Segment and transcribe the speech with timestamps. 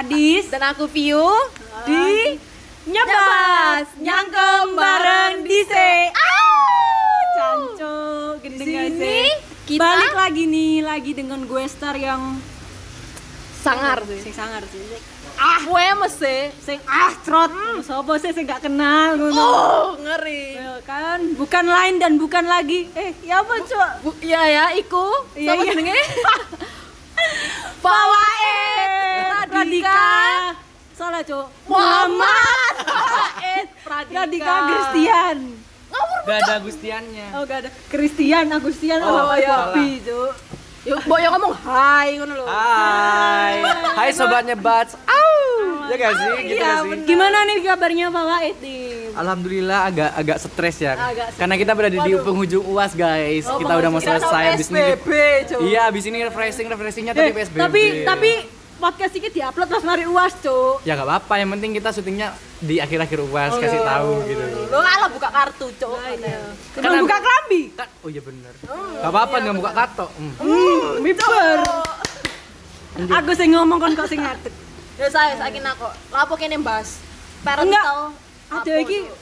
[0.00, 1.20] Adis dan aku View
[1.84, 2.32] di
[2.88, 6.08] Nyebas Nyangkem bareng Dise.
[7.36, 7.96] Canco,
[8.40, 9.28] gendeng Sini
[9.68, 12.40] kita- Balik lagi nih, lagi dengan gue star yang
[13.60, 14.24] sangar sih.
[14.24, 14.80] sing sangar sih.
[15.36, 16.48] Ah, gue mesti.
[16.58, 17.52] Sing ah trot,
[17.84, 19.36] sopo sih sing gak kenal ngono.
[19.36, 20.56] Oh, ngeri.
[20.56, 22.88] Ya kan, bukan lain dan bukan lagi.
[22.96, 23.90] Eh, ya apa, Cok?
[24.00, 25.12] Bu, iya ya, iku.
[25.36, 25.76] Iya, iya.
[27.80, 30.02] Fawaid Radika.
[30.92, 31.46] Salah, Cok.
[31.66, 34.16] Muhammad Fawaid Radika.
[34.20, 35.38] Radika Christian.
[36.20, 37.26] Gak ada Gustiannya.
[37.34, 37.70] Oh, gak ada.
[37.88, 39.72] Christian, Agustian, Oh, oh, iya.
[39.72, 40.32] Bobby, Cok.
[40.80, 42.44] Yuk, boy yang ngomong hai ngono lho.
[42.48, 43.60] Hai,
[43.96, 44.96] hai sobatnya Bats.
[45.04, 45.36] Au,
[45.88, 47.04] ya gak sih, gitu Iya, gak sih?
[47.04, 48.99] gimana nih kabarnya Pak Wahid nih?
[49.12, 50.92] Alhamdulillah agak agak stres ya.
[50.94, 52.22] Agak Karena kita berada di Waduh.
[52.22, 53.44] penghujung UAS guys.
[53.44, 54.82] Oh, kita udah mau selesai tahu abis ini.
[55.66, 57.58] Iya, abis ini refreshing refreshingnya tapi Eh, PSBB.
[57.58, 58.30] tapi tapi
[58.76, 60.80] podcast ini diupload pas mari UAS, Cuk.
[60.82, 63.88] ya gak apa-apa, yang penting kita syutingnya di akhir-akhir UAS Oh, kasih iya.
[63.92, 64.40] tahu gitu.
[64.66, 66.00] Lo ngalah buka kartu, Cuk.
[66.74, 67.62] Kan buka kelambi.
[67.76, 68.52] Kan, oh iya bener.
[68.56, 70.06] Gak apa-apa nggak buka kato.
[70.16, 70.32] Hmm.
[70.34, 71.60] Hmm, miber.
[73.00, 74.52] Aku sing ngomong kon kok sing ngadeg.
[74.96, 75.88] Ya saya saiki nako.
[76.10, 77.00] Lapo kene bahas
[77.40, 77.68] parental.
[78.12, 78.29] Enggak.
[78.50, 79.14] Ada iki Cuk?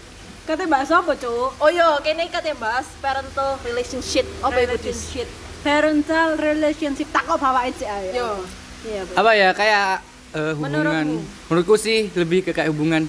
[0.49, 1.51] katanya bahas apa, Cuk?
[1.61, 4.25] Oh iya, kene kate bahas parental relationship.
[4.41, 4.73] Apa itu?
[4.73, 5.29] Relationship.
[5.61, 7.37] Parental relationship tak kok
[7.77, 8.11] sih ayo.
[8.17, 8.31] Yo.
[8.89, 9.15] Iya, Pak.
[9.21, 9.87] Apa ya kayak
[10.33, 10.81] eh, hubungan.
[10.81, 11.19] Menurutmu?
[11.53, 13.05] Menurutku sih lebih ke kayak hubungan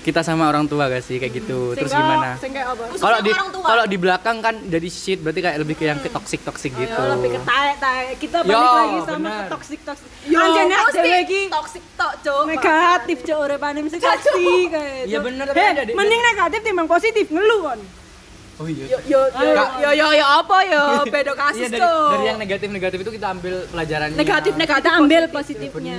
[0.00, 1.72] kita sama orang tua gak sih kayak gitu.
[1.72, 2.34] Sing Terus gimana?
[2.34, 2.84] Apa?
[2.96, 3.66] Kalau di orang tua.
[3.66, 6.88] kalau di belakang kan jadi shit berarti kayak lebih ke yang ke toxic toxic gitu.
[6.90, 8.16] Oh, lebih ke taek-taek.
[8.16, 9.36] Kita Yo, balik lagi sama bener.
[9.36, 10.08] ke toxic-toxic.
[10.24, 12.44] Yo, Anjene dhewe iki toxic tok, Cuk.
[12.48, 14.32] negatif cok uripane mesti toksik
[14.70, 15.20] kayak Iya itu.
[15.22, 17.80] bener, Eh, ada di- mending negatif timbang positif ngeluh kon
[18.56, 18.84] Oh iya.
[18.86, 19.70] Yo yo yo Kak.
[19.78, 22.08] yo yo yo apa yo beda Iya kasus, dari, Cuk.
[22.10, 24.16] dari yang negatif negatif itu kita ambil pelajarannya.
[24.16, 25.96] negatif negatif kita ambil positifnya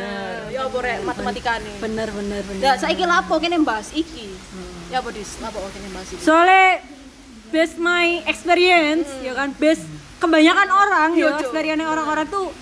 [0.47, 1.75] Ya apa rek matematika nih.
[1.79, 4.35] bener bener bener Ya saiki lapo kene bahas iki.
[4.87, 5.39] Ya apa dis?
[5.39, 6.19] Lapo kene bahas iki?
[6.19, 6.83] soalnya
[7.47, 11.41] based my experience ya kan based kebanyakan orang Yo, ya Cuk.
[11.43, 12.53] experience orang-orang tuh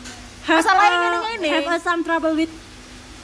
[0.46, 1.50] have, Masalahnya a- ngene-ngene.
[1.52, 2.50] have a some trouble with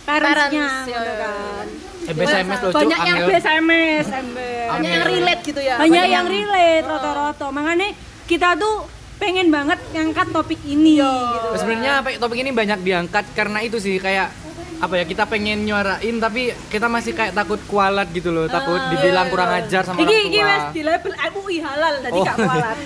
[0.05, 1.15] parentsnya Parents, ya, gitu ya.
[1.19, 1.67] kan
[2.05, 3.17] Eh, BSMS loh, banyak yang.
[3.25, 4.65] BSMS ember.
[4.69, 5.75] Banyak yang relate gitu ya.
[5.75, 7.89] banyak yang relate rata-rata makanya
[8.23, 8.85] kita tuh
[9.15, 11.09] pengen banget ngangkat topik ini gitu
[11.47, 14.29] Nah, Sebenarnya apa- topik ini banyak diangkat karena itu sih kayak
[14.75, 19.31] apa ya kita pengen nyuarain tapi kita masih kayak takut kualat gitu loh takut dibilang
[19.31, 22.21] kurang ajar sama Iki orang iki wes tua di label MUI halal tadi Oh.
[22.21, 22.77] gak kualat.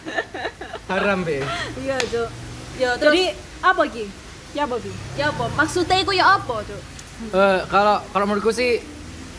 [0.90, 1.38] haram be
[1.76, 2.28] Iya, Cuk.
[2.76, 3.22] Ya terus Jadi
[3.60, 4.04] apa Ki?
[4.50, 4.90] Ya apa Ki?
[5.14, 5.44] ya apa?
[5.54, 6.80] Maksudnya iku ya apa, Cuk?
[7.28, 8.80] Eh, kalau kalau menurutku sih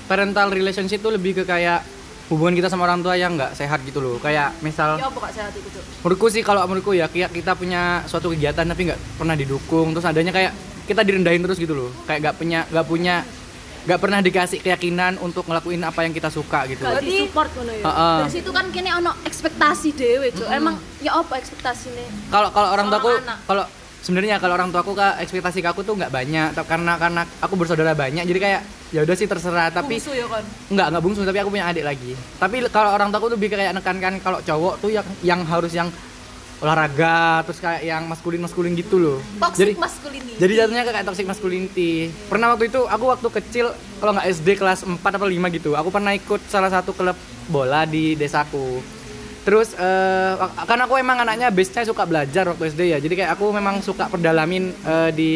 [0.06, 1.82] parental relationship tuh lebih ke kayak
[2.28, 5.32] hubungan kita sama orang tua yang nggak sehat gitu loh kayak misal Ya apa Kak
[5.32, 5.84] sehat iku, Cuk?
[6.00, 10.06] menurutku sih kalau menurutku ya kayak kita punya suatu kegiatan tapi nggak pernah didukung terus
[10.06, 13.16] adanya kayak kita direndahin terus gitu loh kayak nggak punya nggak punya
[13.82, 17.74] nggak pernah dikasih keyakinan untuk ngelakuin apa yang kita suka gitu Gak di support ngono
[17.74, 17.84] ya.
[17.84, 18.18] Heeh.
[18.22, 20.46] Dari situ kan kene ono ekspektasi dewe, Cuk.
[20.48, 22.06] Emang ya apa ekspektasine?
[22.30, 23.38] kalau kalau orang tuaku anak.
[23.44, 23.66] kalau
[24.02, 26.58] sebenarnya kalau orang tuaku ke ekspektasi ke aku tuh nggak banyak.
[26.66, 29.70] Karena karena aku bersaudara banyak jadi kayak ya udah sih terserah.
[29.72, 30.44] Tapi Bungsu ya kan.
[30.70, 32.12] nggak nggak bungsu tapi aku punya adik lagi.
[32.38, 35.90] Tapi kalau orang tuaku tuh lebih kayak nekankan kalau cowok tuh yang yang harus yang
[36.62, 39.18] olahraga terus kayak yang maskulin maskulin gitu loh.
[39.58, 40.38] Jadi Toxic masculinity.
[40.38, 41.92] jadi jatuhnya kayak toxic masculinity.
[42.30, 43.66] Pernah waktu itu aku waktu kecil
[43.98, 47.18] kalau nggak SD kelas 4 atau 5 gitu aku pernah ikut salah satu klub
[47.50, 48.78] bola di desaku
[49.42, 52.98] terus eh, wak- karena aku emang anaknya base-nya suka belajar waktu SD ya.
[53.02, 55.32] Jadi kayak aku memang suka perdalamin eh, di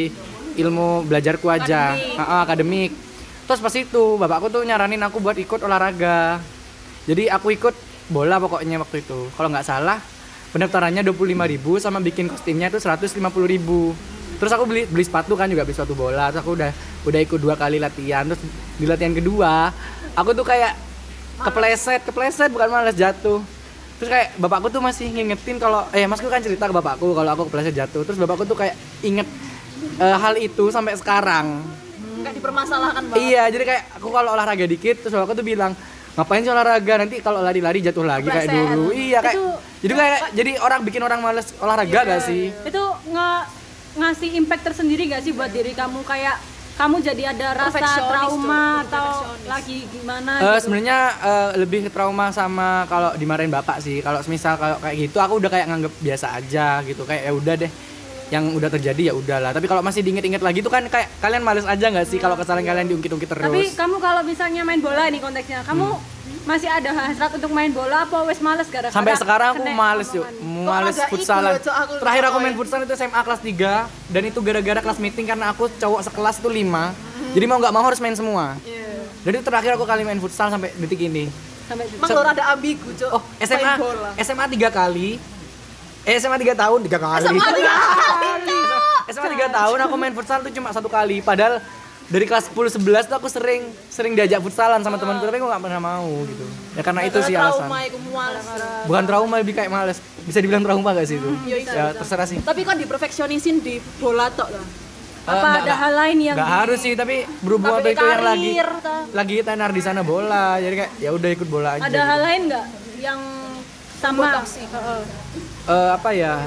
[0.55, 1.93] ilmu belajarku aja.
[1.93, 2.19] Akademik.
[2.19, 2.91] Ah, ah, akademik.
[3.45, 6.41] Terus pas itu bapakku tuh nyaranin aku buat ikut olahraga.
[7.05, 7.75] Jadi aku ikut
[8.09, 9.29] bola pokoknya waktu itu.
[9.33, 10.01] Kalau nggak salah
[10.49, 15.75] pendaftarannya 25.000 sama bikin kostumnya itu 150.000 terus aku beli beli sepatu kan juga beli
[15.77, 16.31] sepatu bola.
[16.33, 16.71] Terus aku udah
[17.06, 18.25] udah ikut dua kali latihan.
[18.25, 18.41] Terus
[18.80, 19.69] di latihan kedua
[20.15, 20.74] aku tuh kayak
[21.35, 23.44] kepleset kepleset bukan malas jatuh
[23.95, 27.47] terus kayak bapakku tuh masih ngingetin kalau eh masku kan cerita ke bapakku kalau aku
[27.47, 28.03] kepleset jatuh.
[28.03, 29.27] Terus bapakku tuh kayak inget
[30.00, 31.63] eh, hal itu sampai sekarang.
[32.19, 33.24] Enggak dipermasalahkan banget.
[33.24, 35.71] Iya, jadi kayak aku kalau olahraga dikit terus aku tuh bilang
[36.15, 36.94] ngapain sih olahraga?
[37.00, 38.92] Nanti kalau lari-lari jatuh lagi kayak dulu.
[38.92, 42.50] Iya kayak Itu- jadi kayak jadi orang bikin orang males olahraga gak sih?
[42.65, 43.30] Itu nge
[43.95, 46.01] ngasih impact tersendiri gak sih buat diri kamu?
[46.03, 46.42] Kayak
[46.75, 49.07] kamu jadi ada rasa trauma atau
[49.45, 50.68] lagi gimana Eh, gitu?
[50.68, 54.00] sebenarnya eh, lebih trauma sama kalau dimarahin bapak sih.
[54.00, 57.04] Kalau misal kalau kayak gitu aku udah kayak nganggep biasa aja gitu.
[57.04, 57.72] Kayak ya udah deh.
[58.25, 59.51] Yang udah terjadi ya udahlah.
[59.51, 62.66] Tapi kalau masih diinget-inget lagi tuh kan kayak kalian males aja nggak sih kalau kesalahan
[62.66, 63.45] kalian diungkit-ungkit terus?
[63.45, 65.95] Tapi kamu kalau misalnya main bola nih konteksnya, kamu
[66.45, 70.25] masih ada hasrat untuk main bola apa wes males gara-gara Sampai sekarang aku males yuk,
[70.45, 71.57] males futsalan.
[71.97, 75.65] Terakhir aku main futsal itu SMA kelas 3 dan itu gara-gara kelas meeting karena aku
[75.81, 77.33] cowok sekelas itu 5.
[77.33, 78.56] Jadi mau nggak mau harus main semua.
[78.62, 79.09] Iya.
[79.25, 81.27] Jadi terakhir aku kali main futsal sampai detik ini.
[81.65, 83.09] sampai lo rada ambigu, Cok.
[83.09, 83.74] Oh, SMA.
[84.21, 85.18] SMA 3 kali.
[86.06, 87.25] Eh SMA 3 tahun 3 kali.
[87.25, 87.50] SMA
[88.45, 88.77] tiga
[89.09, 91.25] SMA 3 tahun aku main futsal tuh cuma satu kali.
[91.25, 91.57] Padahal
[92.06, 95.63] dari kelas 10 11 tuh aku sering sering diajak futsalan sama temanku tapi aku nggak
[95.63, 96.46] pernah mau gitu.
[96.74, 97.66] Ya karena itu sih alasan.
[97.66, 97.78] Trauma.
[98.86, 99.98] Bukan trauma lebih kayak males.
[100.22, 101.30] Bisa dibilang trauma gak sih itu?
[101.40, 101.98] Bisa, ya bisa.
[101.98, 102.38] terserah sih.
[102.40, 104.66] Tapi kan diperfeksionisin di bola tok lah.
[105.25, 108.22] apa Eh, ada nggak- hal lain yang nggak harus sih tapi berhubung waktu itu yang
[108.22, 108.96] lagi ta.
[109.10, 112.06] lagi tenar di sana bola jadi kayak ya udah ikut bola aja ada gitu.
[112.06, 112.66] hal lain nggak
[113.02, 113.19] yang
[113.98, 114.46] sama.
[115.66, 116.46] Eh, apa ya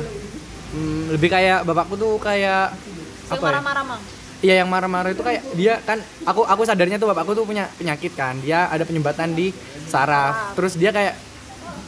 [0.69, 2.71] Hmm, lebih kayak bapakku tuh kayak
[3.27, 4.03] apa ya marah-marah, Mang.
[4.39, 8.15] Iya yang marah-marah itu kayak dia kan aku aku sadarnya tuh bapakku tuh punya penyakit
[8.15, 8.39] kan.
[8.39, 9.51] Dia ada penyumbatan di
[9.91, 10.55] saraf.
[10.55, 11.19] Terus dia kayak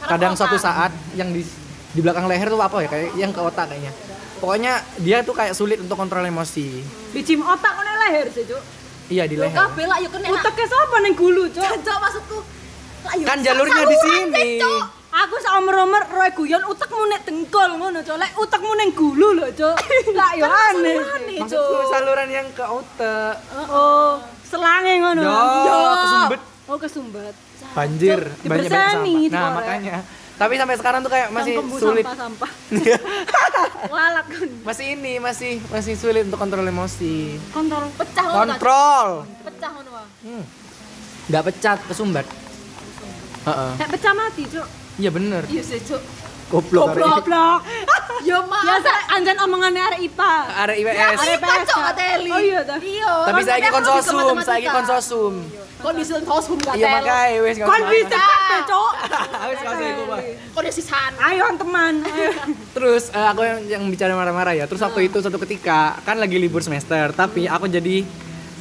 [0.03, 1.47] kadang suatu saat yang di
[1.91, 3.95] di belakang leher tuh apa ya kayak yang ke otak kayaknya.
[4.43, 6.83] Pokoknya dia tuh kayak sulit untuk kontrol emosi.
[7.15, 8.63] Bicim otak kene leher sih cuk.
[9.07, 9.55] Iya di leher.
[9.55, 10.27] kabeh lah yo kena.
[10.35, 11.63] uteknya sapa neng gulu cuk?
[11.87, 12.39] Maksudku.
[13.23, 14.45] Kan jalurnya di sini
[15.11, 15.19] Cok.
[15.27, 18.15] aku sama-sama roe guyon utekmu nek dengkol ngono cuk.
[18.15, 19.75] Lek utekmu neng gulu lho cuk.
[20.19, 20.95] Lah yo aneh.
[21.43, 21.91] maksudku Cok.
[21.91, 23.35] saluran yang ke otak
[23.67, 25.21] oh selange ngono.
[25.27, 26.41] Yo kesumbat.
[26.71, 27.35] Oh kesumbat.
[27.75, 28.19] Banjir.
[28.23, 29.35] Cok, banyak dibersani sampah.
[29.35, 29.95] Nah makanya.
[30.39, 32.05] Tapi sampai sekarang tuh kayak masih sulit.
[32.07, 32.51] sampah-sampah.
[33.99, 37.35] Lalat kan masih ini masih masih sulit untuk kontrol emosi.
[37.51, 37.91] Kontrol.
[37.99, 38.39] Pecah ngono.
[38.39, 38.47] kan?
[38.55, 39.07] kontrol.
[39.43, 39.91] Pecah ngono.
[40.23, 40.43] Hmm.
[41.29, 42.25] nggak pecat kesumbat.
[43.41, 43.71] Heeh.
[43.73, 46.01] kayak pecah mati cuk iya bener Iya sih, Cok.
[46.47, 47.09] goblok Goblok.
[47.23, 47.61] goblok
[48.21, 48.61] Yo mah.
[48.61, 51.17] biasa anjan omongannya arek IPA Arek Ipa, PS,
[51.65, 51.91] Cok, Kak.
[51.91, 52.29] ateli.
[52.29, 53.13] oh iya dah Iya.
[53.23, 54.71] tapi aku konsosum lebih ke saya matematika.
[54.75, 55.33] konsosum
[55.81, 58.91] Kondisi konsum gak iya makanya wes nggak kon bisa kabeh cuk
[59.49, 60.19] Wes nggak usah ikut, Pak.
[60.53, 61.11] Kondisi san.
[61.17, 61.93] ayo teman
[62.71, 66.37] terus eh, aku yang, yang bicara marah-marah ya terus waktu itu suatu ketika kan lagi
[66.37, 68.05] libur semester tapi aku jadi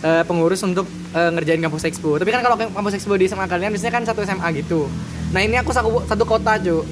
[0.01, 2.17] eh, pengurus untuk eh, ngerjain kampus expo.
[2.17, 4.89] Tapi kan kalau kampus expo di SMA kalian biasanya kan satu SMA gitu.
[5.31, 6.83] Nah ini aku satu, satu kota cuy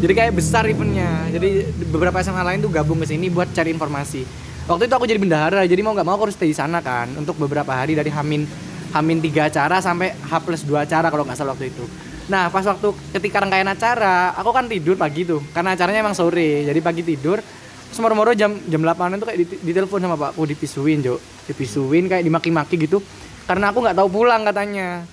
[0.00, 1.28] jadi kayak besar eventnya.
[1.28, 4.24] Jadi beberapa SMA lain tuh gabung ke sini buat cari informasi.
[4.64, 7.10] Waktu itu aku jadi bendahara jadi mau nggak mau aku harus stay di sana kan
[7.18, 8.46] untuk beberapa hari dari Hamin
[8.94, 11.84] Hamin tiga acara sampai H plus dua acara kalau nggak salah waktu itu.
[12.30, 16.64] Nah pas waktu ketika rangkaian acara aku kan tidur pagi tuh karena acaranya emang sore.
[16.64, 17.42] Jadi pagi tidur
[18.00, 21.16] moro-moro jam jam 8 itu kayak di- ditelepon sama pakku dipisuin jo
[21.46, 22.98] dipisuin kayak dimaki-maki gitu.
[23.44, 25.04] Karena aku nggak tahu pulang katanya.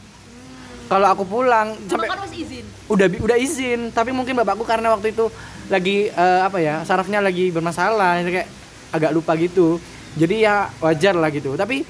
[0.87, 2.63] Kalau aku pulang sampai kan izin.
[2.87, 3.91] udah udah izin.
[3.91, 5.27] Tapi mungkin bapakku karena waktu itu
[5.67, 8.49] lagi eh, apa ya sarafnya lagi bermasalah jadi kayak
[8.95, 9.83] agak lupa gitu.
[10.15, 11.53] Jadi ya wajar lah gitu.
[11.53, 11.83] Tapi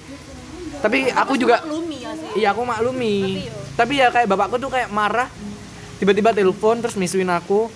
[0.78, 2.42] tapi aku juga Lumi ya sih.
[2.42, 3.46] iya aku maklumi.
[3.46, 5.30] Tapi tapi ya kayak bapakku tuh kayak marah.
[5.98, 7.70] Tiba-tiba telepon terus misuin aku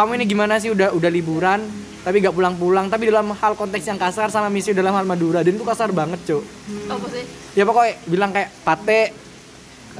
[0.00, 0.72] kamu ini gimana sih?
[0.72, 1.60] Udah udah liburan
[2.00, 2.88] tapi gak pulang-pulang.
[2.88, 6.16] Tapi dalam hal konteks yang kasar sama misi dalam hal Madura dan itu kasar banget
[6.24, 6.40] cuk.
[6.88, 7.24] Apa sih?
[7.58, 9.12] ya pokoknya bilang kayak pate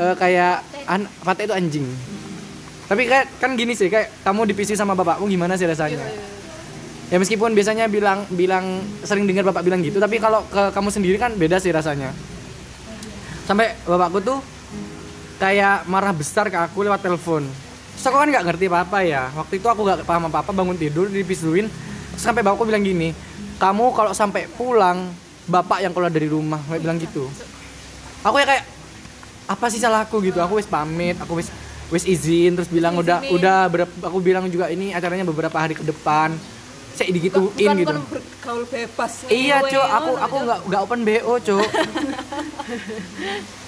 [0.01, 1.87] eh, kayak an, pate itu anjing.
[2.89, 6.01] Tapi kayak kan gini sih kayak kamu dipisi sama bapakmu gimana sih rasanya?
[7.13, 11.17] Ya meskipun biasanya bilang bilang sering dengar bapak bilang gitu tapi kalau ke kamu sendiri
[11.21, 12.17] kan beda sih rasanya.
[13.45, 14.39] Sampai bapakku tuh
[15.43, 17.45] kayak marah besar ke aku lewat telepon
[17.95, 20.51] terus aku kan nggak ngerti apa apa ya waktu itu aku nggak paham apa apa
[20.53, 21.67] bangun tidur dipisuin
[22.17, 23.13] sampai bapakku bilang gini
[23.61, 25.13] kamu kalau sampai pulang
[25.49, 27.29] bapak yang keluar dari rumah kayak bilang gitu
[28.25, 28.65] aku ya kayak
[29.51, 31.51] apa sih salahku gitu aku wis pamit aku wis
[31.91, 35.83] wis izin terus bilang udah udah berapa aku bilang juga ini acaranya beberapa hari ke
[35.83, 36.39] depan
[36.95, 39.13] saya digituin Bukan gitu bukan bergaul bebas.
[39.33, 39.87] Iya, Cok.
[39.89, 40.45] Aku ngono, aku Cok.
[40.45, 41.69] nggak nggak open BO, Cok.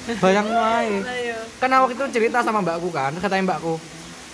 [0.22, 0.92] Bayang wae.
[1.56, 3.80] Karena waktu itu cerita sama mbakku kan, katanya mbakku.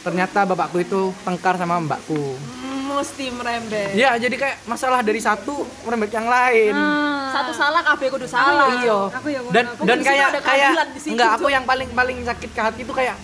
[0.09, 2.41] Ternyata bapakku itu tengkar sama mbakku.
[2.88, 3.93] Mesti merembet.
[3.93, 6.73] Ya, jadi kayak masalah dari satu merembet yang lain.
[6.73, 7.31] Ah.
[7.31, 8.73] Satu salah kabeh kudu salah.
[8.81, 9.12] Iya.
[9.12, 11.88] Aku ya, Dan aku dan kayak ada kayak keadilan di situ, enggak aku yang paling
[11.93, 13.15] paling sakit ke hati itu kayak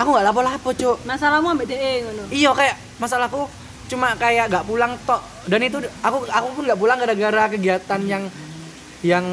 [0.00, 1.06] aku nggak lapo-lapo, Cok.
[1.06, 3.46] masalahmu ambek DE ngono Iya kayak masalahku
[3.84, 8.24] cuma kayak nggak pulang tok dan itu aku aku pun nggak pulang gara-gara kegiatan yang
[9.04, 9.26] yang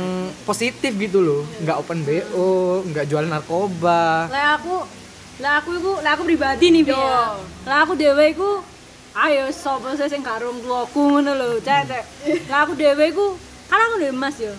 [0.44, 5.01] positif gitu loh nggak open bo nggak jual narkoba lah aku
[5.42, 7.34] lah aku iku lah aku pribadi nih Bi, ya.
[7.66, 8.62] lah aku dhewe iku
[9.18, 12.04] ayo sapa sih sing karo tuaku ngono lho cek cek.
[12.48, 13.34] Lah aku dhewe iku
[13.66, 14.54] kan aku dhewe Mas ya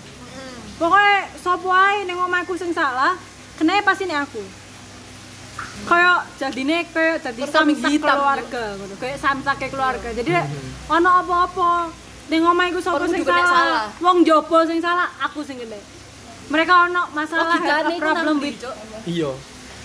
[0.82, 3.14] pokoknya sapa ae ning omahku sing salah
[3.54, 4.42] kena pasti nek aku.
[5.86, 10.08] Kayak jadine kayak jadi samsak keluarga ngono kayak samsake keluarga.
[10.10, 10.46] Jadi nek
[10.90, 11.94] ono apa-apa
[12.26, 13.84] ning omahku sapa sing salah salah.
[14.02, 15.78] wong jopo sing salah aku sing kena.
[16.50, 17.62] Mereka ono masalah
[18.02, 18.58] problem with
[19.06, 19.30] iya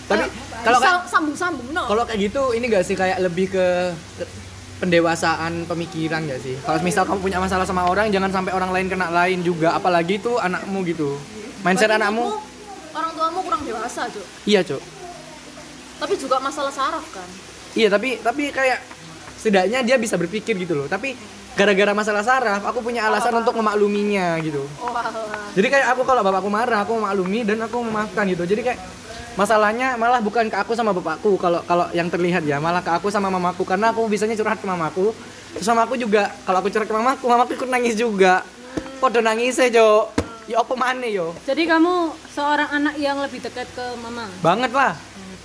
[0.08, 0.24] Tapi
[0.64, 1.84] kalau kayak sambung-sambung no.
[1.84, 3.66] kalau kayak gitu ini gak sih kayak lebih ke
[4.78, 6.56] pendewasaan pemikiran gak sih?
[6.62, 10.16] Kalau misal kamu punya masalah sama orang jangan sampai orang lain kena lain juga apalagi
[10.16, 11.18] itu anakmu gitu.
[11.60, 12.46] Mindset Berarti anakmu kamu-
[12.94, 14.24] orang tuamu kurang dewasa, Cuk.
[14.46, 14.82] iya, Cuk.
[15.98, 17.26] Tapi juga masalah saraf kan.
[17.74, 18.78] Iya, tapi tapi kayak
[19.38, 20.86] setidaknya dia bisa berpikir gitu loh.
[20.86, 21.18] Tapi
[21.58, 24.62] gara-gara masalah saraf, aku punya alasan untuk memakluminya gitu.
[24.78, 24.94] Oh.
[25.58, 28.46] Jadi kayak aku kalau bapakku marah, aku memaklumi dan aku memaafkan gitu.
[28.46, 28.78] Jadi kayak
[29.38, 33.06] masalahnya malah bukan ke aku sama bapakku kalau kalau yang terlihat ya, malah ke aku
[33.06, 35.14] sama mamaku karena aku bisanya curhat ke mamaku.
[35.54, 38.42] Terus mamaku juga kalau aku curhat ke mamaku, mamaku ikut nangis juga.
[38.98, 40.10] Podo nangis ya, Jo.
[40.48, 41.36] Ya apa maneh yo?
[41.44, 44.24] Jadi kamu seorang anak yang lebih dekat ke mama.
[44.40, 44.96] Banget lah.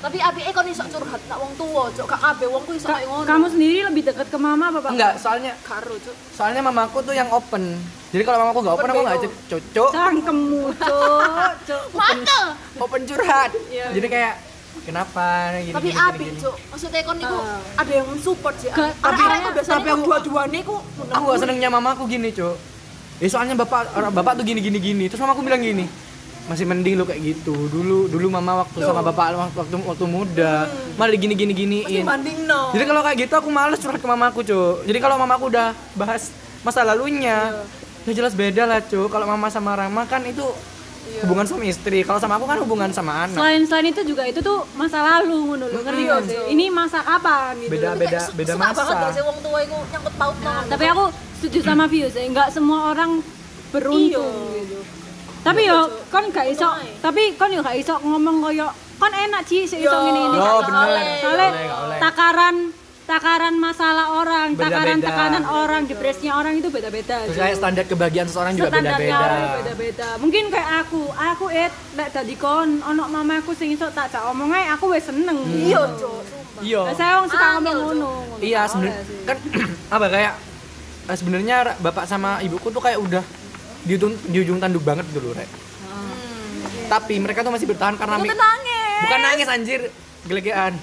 [0.04, 2.06] Tapi apike kon iso curhat nak wong tuwa, Cuk.
[2.06, 3.24] Gak kabeh wong ku iso kayak ngono.
[3.24, 4.92] kamu sendiri lebih dekat ke mama apa pak?
[4.92, 6.16] Enggak, soalnya karo, Cuk.
[6.30, 7.64] soalnya mamaku tuh yang open.
[8.12, 9.90] Jadi kalau mamaku nggak open, aku nggak Open cocok.
[9.90, 11.84] Cangkemmu, cok, cok.
[11.94, 12.42] Mata.
[12.78, 13.50] Open curhat.
[13.66, 14.34] Iya, Jadi kayak
[14.84, 16.38] kenapa gini Tapi gini, abi, gini.
[16.38, 16.56] Cuk.
[16.68, 17.60] Maksudnya kon niku Ah.
[17.80, 18.70] ada yang mensupport sih.
[18.70, 20.76] Gak- Tapi aku biasanya tapi yang aku- dua-duanya ku
[21.08, 22.56] aku gak senengnya mamaku gini cok
[23.16, 25.86] ya soalnya bapak orang bapak tuh gini gini gini terus mamaku bilang gini
[26.52, 27.56] masih mending lu kayak gitu.
[27.72, 32.06] Dulu dulu mama waktu sama bapak waktu waktu, waktu muda malah gini gini giniin
[32.46, 32.70] no.
[32.70, 36.30] jadi kalau kayak gitu aku males curhat ke mamaku cok jadi kalau mamaku udah bahas
[36.62, 37.66] masa lalunya
[38.06, 40.46] ya jelas beda lah cok kalau mama sama Rama kan itu
[41.24, 42.00] hubungan suami istri.
[42.08, 43.36] Kalau sama aku kan hubungan sama anak.
[43.36, 46.40] Selain selain itu juga itu tuh masa lalu ngono lho, ngerti gak sih?
[46.56, 47.76] Ini masa kapan gitu.
[47.76, 48.00] beda loh.
[48.00, 50.52] beda beda banget gak masa sih wong tua iku nyangkut paut no.
[50.72, 51.04] Tapi aku
[51.44, 53.20] setuju sama Vio sih, enggak semua orang
[53.76, 54.80] beruntung gitu.
[55.44, 59.64] Tapi yo kon gak iso, tapi kon yo gak iso ngomong koyo kon enak sih
[59.64, 59.92] iso Yo.
[59.92, 60.38] ngene ini.
[60.38, 60.88] Oh, bener.
[61.20, 61.50] Soalnya
[62.00, 62.56] takaran
[63.04, 64.72] takaran masalah orang, Beda-beda.
[64.72, 67.28] takaran tekanan orang, depresinya orang itu beda-beda.
[67.28, 70.08] terus kayak standar kebahagiaan seseorang juga Standarnya beda orang beda beda-beda.
[70.18, 74.48] Mungkin kayak aku, aku et lek dadi kon ono mamaku sing iso tak jak omong
[74.50, 75.36] ae aku wis seneng.
[75.44, 76.24] Iya, Cuk.
[76.24, 76.62] sumpah.
[76.64, 77.84] iya Lah, Saya wong suka Angel, ngomong Jo.
[77.84, 78.12] ngono.
[78.40, 78.96] Iya sebenarnya
[79.26, 79.38] kan
[79.96, 80.34] apa kayak
[81.04, 83.24] eh, sebenarnya bapak sama ibuku tuh kayak udah
[83.84, 85.50] di ujung, di ujung tanduk banget dulu rek.
[86.88, 88.98] Tapi mereka tuh masih bertahan karena Itu nangis.
[89.02, 89.82] bukan nangis anjir
[90.24, 90.74] gelegean.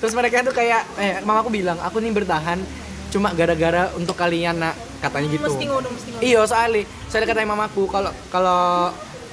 [0.00, 2.58] Terus mereka tuh kayak eh mamaku bilang aku nih bertahan
[3.10, 5.44] cuma gara-gara untuk kalian nak katanya gitu.
[5.44, 6.22] Mesti ngono, mesti ngono.
[6.22, 8.62] Iya soalnya saya katanya mamaku kalau kalau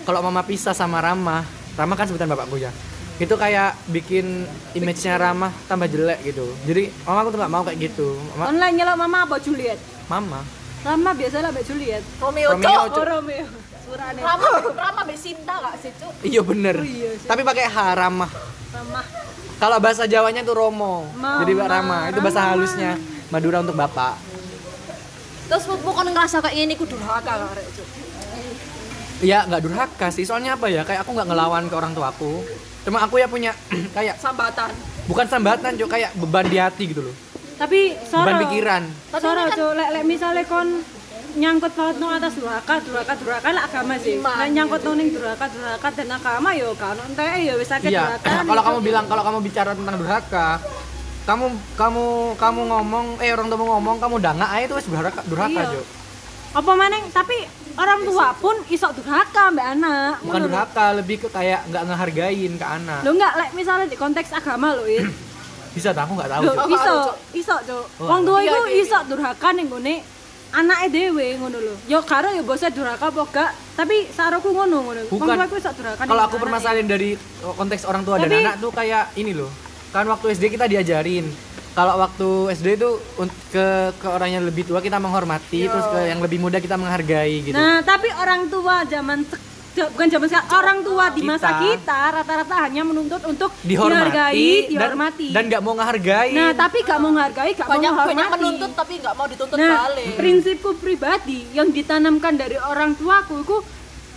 [0.04, 1.44] kalau mama pisah sama Rama,
[1.76, 2.72] Rama kan sebutan bapakku ya.
[3.18, 6.46] Itu kayak bikin image-nya Rama tambah jelek gitu.
[6.64, 8.08] Jadi mamaku tuh nggak mau kayak gitu.
[8.34, 9.80] Mama, Online nyelok mama apa Juliet?
[10.08, 10.40] mama.
[10.84, 12.04] Lama biasa lah Mbak Juliet.
[12.18, 12.90] Romeo, Romeo, Cuk.
[12.90, 12.98] Cuk.
[12.98, 13.46] Oh Romeo.
[13.80, 14.20] Surane.
[14.20, 16.12] Rama, Rama mbek Sinta gak sih, Cuk?
[16.22, 16.76] Iya bener.
[16.82, 17.26] iya sih.
[17.26, 18.28] Tapi pakai H Rama.
[18.70, 19.02] Mama.
[19.58, 21.08] Kalau bahasa Jawanya tuh Romo.
[21.12, 21.98] Mama, Jadi Mbak Rama.
[22.08, 22.52] Itu bahasa Rama.
[22.54, 22.92] halusnya
[23.28, 24.16] Madura untuk bapak.
[25.48, 27.88] Terus bukan ngerasa kayak ini ku durhaka gak rek, Cuk?
[29.18, 30.24] Iya nggak durhaka sih.
[30.24, 30.84] Soalnya apa ya?
[30.84, 32.46] Kayak aku nggak ngelawan ke orang tuaku.
[32.84, 33.52] Cuma aku ya punya
[33.98, 34.70] kayak Sambatan.
[35.08, 37.16] bukan sambatan cok kayak beban di hati gitu loh.
[37.58, 38.24] Tapi soro.
[38.24, 38.84] Beban pikiran.
[39.10, 40.68] Tapi Soro kan- cuk lek lek misale kon
[41.34, 44.18] nyangkut paut no atas durhaka, durhaka, durhaka lah agama sih.
[44.18, 47.90] Iman, Lek nyangkut no ning durhaka, durhaka dan agama yo kan entek ya wis akeh
[47.90, 48.02] Iya.
[48.04, 48.30] durhaka.
[48.50, 50.48] Kalau kamu bilang kalau kamu bicara tentang durhaka,
[51.24, 51.46] kamu
[51.76, 55.74] kamu kamu ngomong eh orang tua ngomong kamu dangak aja itu wis durhaka durhaka Iya.
[55.74, 55.86] Cok.
[56.48, 57.38] apa maneng tapi
[57.76, 60.14] orang tua pun iso durhaka mbak anak.
[60.24, 63.00] Bukan durhaka, lebih ke kayak nggak ngehargain ke anak.
[63.02, 65.06] Lo enggak lek misalnya di konteks agama lo ya.
[65.78, 66.10] Bisa tak?
[66.10, 66.42] Aku nggak tahu.
[66.44, 66.66] Lho, Cok.
[66.66, 66.96] Oh, iso,
[67.38, 67.86] iso, Cuk.
[68.02, 69.96] Wong tua iya, iku iya, iso durhaka ning gone
[70.48, 71.76] anake dhewe ngono lho.
[71.86, 75.02] Yo karo yo bose durhaka apa gak, tapi saroku ngono ngono.
[75.14, 75.36] Wong Bukan.
[75.38, 76.02] tua iku iso durhaka.
[76.04, 79.52] Kalau aku permasalahan dari konteks orang tua dan Tapi- anak tuh kayak ini loh.
[79.94, 81.30] Kan waktu SD kita diajarin
[81.78, 82.90] kalau waktu SD itu
[83.54, 87.46] ke ke orang yang lebih tua kita menghormati, terus ke yang lebih muda kita menghargai
[87.46, 87.54] gitu.
[87.54, 89.22] Nah, tapi orang tua zaman
[89.88, 91.62] bukan zaman sekarang, orang tua di masa Kita.
[91.62, 95.28] kita rata-rata hanya menuntut untuk dihormati, dihargai, dan- dihormati.
[95.30, 96.30] dan nggak mau ngehargai.
[96.32, 98.42] Nah, tapi gak mau menghargai, gak Banyak mau banyak menghormati.
[98.42, 100.14] menuntut tapi nggak mau dituntut Nah, balik.
[100.16, 103.58] prinsipku pribadi yang ditanamkan dari orang tuaku iku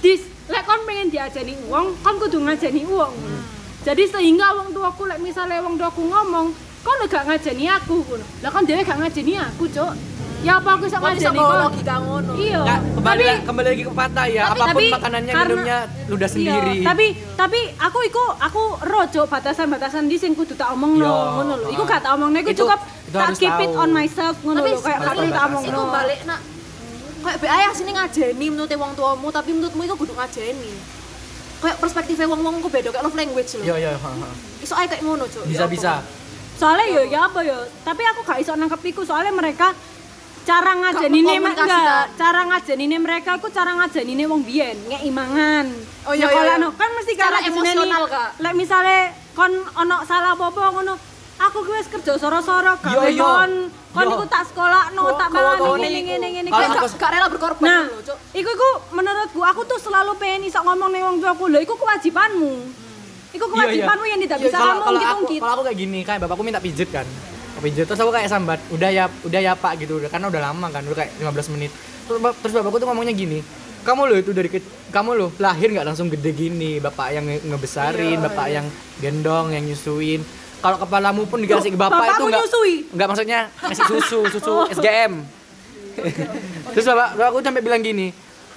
[0.00, 3.12] dis lek kon pengen diajeni uang, kon kudu ngajeni uang.
[3.12, 3.42] Hmm.
[3.80, 8.24] Jadi sehingga wong tuaku lek misalnya wong tuaku ngomong, kon gak ngajeni aku ngono.
[8.40, 9.92] Lah kon dhewe gak ngajeni aku, Cuk.
[10.40, 12.32] Ya apa aku iso Kok bisa bawa logika ngono?
[12.32, 12.60] Iya.
[12.64, 14.42] Nggak, kembali, Tapi kembali lagi ke patah ya.
[14.42, 15.78] tapi- Apa pun tapi makanannya, karena- minumnya
[16.08, 16.72] ludah sendiri.
[16.80, 17.06] Iya, tapi
[17.36, 21.32] tapi aku iku aku rojo batasan-batasan di sing kudu tak omongno Iya.
[21.36, 21.68] ngono lho.
[21.76, 22.80] Iku gak tak omongno iku cukup
[23.12, 25.68] tak keep it on myself ngono lho kayak perlu tak omongno.
[25.68, 26.40] Iku balik nak
[27.20, 30.72] kayak be ayah sini ngajeni menurut wong tuamu tapi menurutmu itu kudu ngajeni.
[31.60, 33.64] Kayak perspektifnya wong-wong ku beda kayak love language lho.
[33.68, 33.90] Iya, iya.
[34.64, 35.44] Iso ae kayak ngono, Cuk.
[35.44, 36.00] Bisa Ya
[36.60, 39.72] soalnya yo ya apa yo tapi aku gak iso nangkep iku soalnya mereka
[40.42, 41.68] cara mengkomunikasikan.
[41.68, 45.66] enggak cara ngajenine mereka aku cara ngajenine wong biyen ngek imangan
[46.00, 46.68] Oh, iya, iya, iya.
[46.72, 48.40] kan mesti kan emosional, Kak.
[48.40, 48.98] lek misale
[49.30, 50.96] kon ono salah apa-apa ngono
[51.38, 53.20] aku wis kerja soro-soro gawe yo.
[53.20, 53.52] kon
[53.90, 54.12] kon Yo.
[54.14, 57.84] iku tak sekolahno tak Kawan- mangan kawan ngene ngene ngene aku- Gak, rela berkorban Nah,
[57.86, 58.00] lho,
[58.32, 62.52] iku iku menurutku aku tuh selalu pengen iso ngomong ning wong tuaku lho iku kewajibanmu.
[63.30, 63.52] Iku Iya, iya.
[63.52, 65.38] kewajibanmu yang tidak Iya, bisa kalau kamu aku ungkit-ungkit.
[65.38, 67.06] kalau aku kayak gini kayak bapakku minta pijet kan
[67.50, 69.96] Aku pijet terus aku kayak sambat udah ya udah ya pak gitu.
[69.96, 71.70] Udah karena udah lama kan udah kayak 15 menit.
[72.04, 73.40] Terus, terus bapakku tuh ngomongnya gini
[73.80, 76.76] kamu loh itu dari ke- kamu loh lahir nggak langsung gede gini.
[76.78, 78.66] Bapak yang nge- ngebesarin Iya, bapak yang
[78.98, 80.20] gendong yang nyusuin.
[80.60, 82.44] Kalau kepalamu pun dikasih ke bapak bapakmu itu nggak
[82.92, 84.68] nggak maksudnya ngasih susu susu Oh.
[84.68, 85.24] SGM
[86.70, 88.12] terus bapak bapakku sampai bilang gini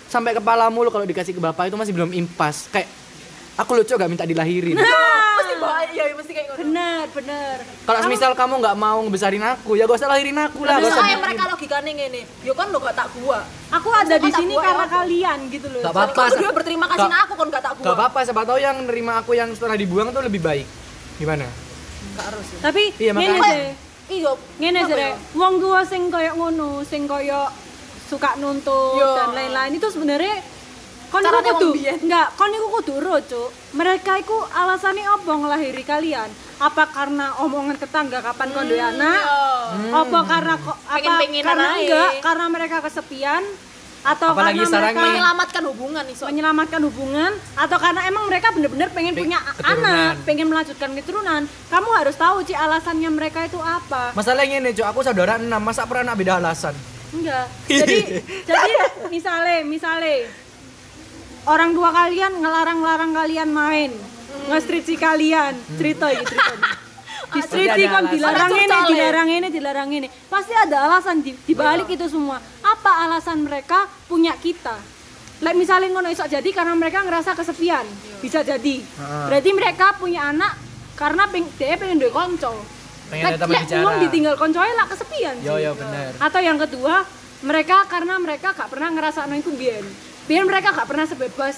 [0.05, 2.67] sampai kepalamu lo kalau dikasih ke bapak itu masih belum impas.
[2.67, 2.91] Kayak
[3.55, 4.75] aku lucu gak minta dilahirin
[5.63, 6.59] Bahaya, ya, mesti kayak ngono.
[6.59, 7.57] Bener, bener.
[7.83, 10.77] Kalau misal kamu nggak mau ngebesarin aku, ya gak usah lahirin aku lah.
[10.77, 11.23] Gak usah soalnya bikin.
[11.23, 12.21] mereka logikanya ngene.
[12.43, 13.39] Yo kan lo gak tak gua.
[13.73, 15.81] Aku ada di sini buat karena kalian gitu loh.
[15.81, 16.21] Gak apa-apa.
[16.35, 17.85] berdua berterima kasih nah aku kon gak tak gua.
[17.87, 20.67] Gak apa-apa, siapa tahu yang nerima aku yang setelah dibuang tuh lebih baik.
[21.17, 21.47] Gimana?
[22.13, 22.59] Gak harus ya.
[22.63, 23.41] Tapi Iya, makanya.
[23.41, 23.61] sih.
[24.19, 24.31] Iya.
[24.59, 25.15] Ngene sih, ya?
[25.33, 27.47] Wong tua sing koyo ngono, sing koyo
[28.03, 29.15] suka nuntut Yo.
[29.17, 30.37] dan lain-lain itu sebenarnya
[31.13, 31.69] kon iku Caranya kudu
[32.01, 33.49] enggak, kon iku kudu uro, Cuk.
[33.73, 36.29] Mereka iku alasannya apa ngelahiri kalian?
[36.57, 39.21] Apa karena omongan tetangga kapan kon duwe anak?
[39.21, 39.93] iya.
[39.93, 41.77] Apa karena kok apa Pengen-pengenan karena ae.
[41.79, 43.43] enggak karena mereka kesepian
[44.03, 46.23] atau Apalagi karena mereka menyelamatkan hubungan iso.
[46.25, 49.79] menyelamatkan hubungan atau karena emang mereka bener-bener pengen Peng- punya keturunan.
[49.79, 51.41] anak, pengen melanjutkan keturunan.
[51.69, 54.11] Kamu harus tahu Ci alasannya mereka itu apa.
[54.11, 56.75] Masalahnya ini, Cok, aku saudara enam, masa pernah anak beda alasan?
[57.13, 57.45] Enggak.
[57.71, 57.97] Jadi
[58.43, 58.71] jadi
[59.07, 60.25] misale misale
[61.47, 63.91] orang tua kalian ngelarang-larang kalian main,
[64.49, 66.55] ngestriksi kalian, cerita iki cerita.
[67.33, 67.49] Ada
[67.89, 68.13] kon alasan.
[68.13, 68.93] dilarang ini, curcol ya?
[68.93, 70.07] dilarang ini, dilarang ini.
[70.29, 72.37] Pasti ada alasan di, di balik itu semua.
[72.61, 74.77] Apa alasan mereka punya kita?
[75.41, 77.89] Like misalnya ngono iso jadi karena mereka ngerasa kesepian.
[78.21, 78.85] Bisa jadi.
[79.01, 80.53] Berarti mereka punya anak
[80.93, 82.53] karena peng, dia pengen duwe konco.
[83.09, 84.01] Pengen Like, ada teman bicara.
[84.05, 85.65] ditinggal koncoe lah kesepian Yo, sih.
[85.65, 86.13] yo, bener.
[86.21, 87.01] Atau yang kedua,
[87.43, 90.12] mereka karena mereka gak pernah ngerasa iku biyen.
[90.23, 91.55] Biyen mereka gak pernah sebebas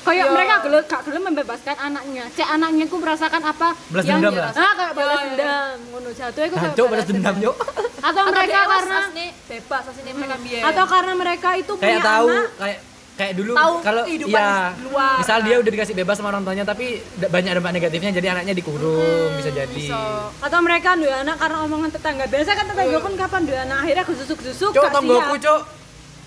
[0.00, 0.32] kayak Yo.
[0.32, 2.24] mereka gelem gak gelem membebaskan anaknya.
[2.32, 4.52] Cek anaknya ku merasakan apa Balas yang dendam lah.
[4.52, 5.26] Ah, kayak balas yo.
[5.28, 5.76] dendam.
[5.90, 7.56] Ngono jatuh iku kayak balas dendam, Cok.
[8.08, 8.98] Atau mereka karena
[9.44, 10.62] bebas aslinya mereka biar.
[10.64, 12.78] atau karena mereka itu Kayak punya tahu, anak kayak
[13.18, 15.16] kayak dulu kalau kehidupan ya di luar.
[15.18, 16.86] misal dia udah dikasih bebas sama orang tuanya tapi
[17.18, 19.90] banyak dampak negatifnya jadi anaknya dikurung bisa jadi
[20.38, 22.24] atau mereka duwe anak karena omongan tetangga.
[22.24, 25.42] Biasa kan tetangga kan kapan duwe anak akhirnya gusuk-gusuk cok gak tonggoku siap.
[25.42, 25.60] cok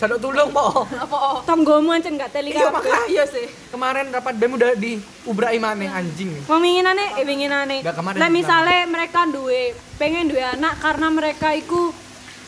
[0.01, 1.37] jaluk tulung po apa oh.
[1.45, 3.45] Tonggomu ancen gak teli iya makanya Iya sih.
[3.69, 7.77] kemarin rapat bem udah diubrai maneh anjing Peminginane, eh pinginane.
[7.79, 11.93] Nggak kemarin Lah misale mereka duwe pengen duwe anak karena mereka iku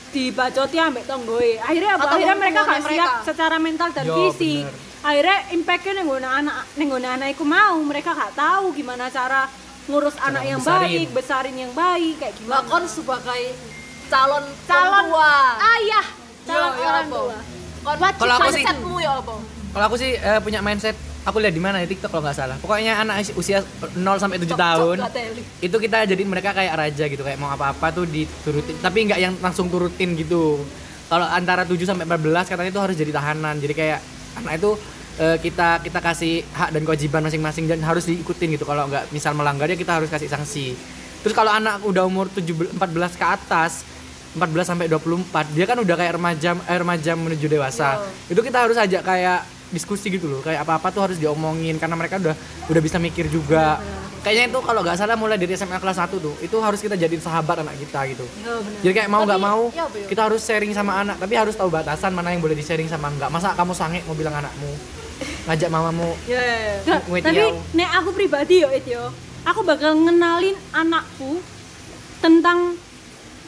[0.10, 1.58] dibacoti ambek tonggoe.
[1.60, 2.06] Akhirnya apa?
[2.06, 3.10] Atau Akhirnya mereka gak siap mereka.
[3.24, 4.62] secara mental dan Yo, fisik.
[4.64, 5.02] bener.
[5.04, 9.50] Akhirnya impactnya ning nggon anak ning nggon anak iku mau, mereka gak tahu gimana cara
[9.84, 10.86] ngurus anak yang besarin.
[10.88, 12.62] baik, besarin yang baik kayak gimana.
[12.64, 13.44] kon sebagai
[14.08, 15.34] calon Calon tua.
[15.72, 16.06] ayah,
[16.46, 17.38] calon orang tua.
[17.84, 18.66] Kon Kalau aku sih-
[19.04, 19.34] ya apa?
[19.74, 21.82] kalau aku sih eh, punya mindset aku lihat di mana?
[21.82, 22.56] Di TikTok kalau nggak salah.
[22.60, 23.64] Pokoknya anak usia
[23.96, 24.98] 0 sampai 7 tahun
[25.60, 28.76] itu kita jadiin mereka kayak raja gitu kayak mau apa-apa tuh diturutin.
[28.80, 30.62] Tapi nggak yang langsung turutin gitu.
[31.08, 33.56] Kalau antara 7 sampai 14 katanya itu harus jadi tahanan.
[33.60, 34.00] Jadi kayak
[34.40, 34.72] anak itu
[35.20, 38.64] eh, kita kita kasih hak dan kewajiban masing-masing dan harus diikutin gitu.
[38.64, 40.76] Kalau nggak misal melanggar ya kita harus kasih sanksi.
[41.24, 43.88] Terus kalau anak udah umur 7 14 ke atas
[44.34, 48.02] 14 sampai 24 dia kan udah kayak remaja eh, remaja menuju dewasa.
[48.26, 50.42] Itu kita harus ajak kayak diskusi gitu loh.
[50.42, 52.36] Kayak apa apa tuh harus diomongin karena mereka udah
[52.70, 53.78] udah bisa mikir juga.
[54.24, 57.20] Kayaknya itu kalau nggak salah mulai dari SMA kelas 1 tuh itu harus kita jadiin
[57.20, 58.24] sahabat anak kita gitu.
[58.40, 58.80] Yo, bener.
[58.80, 60.08] jadi kayak mau nggak mau ya ya?
[60.08, 61.20] kita harus sharing sama anak.
[61.20, 64.16] Tapi harus tahu batasan mana yang boleh di sharing sama enggak masa kamu sange mau
[64.16, 64.72] bilang anakmu?
[65.46, 66.10] Ngajak mamamu.
[66.26, 66.40] Ya.
[66.40, 66.76] ya, ya.
[66.88, 67.44] Nggak, Wait, tapi
[67.76, 69.12] nek aku pribadi yo It, yo
[69.44, 71.44] aku bakal ngenalin anakku
[72.24, 72.80] tentang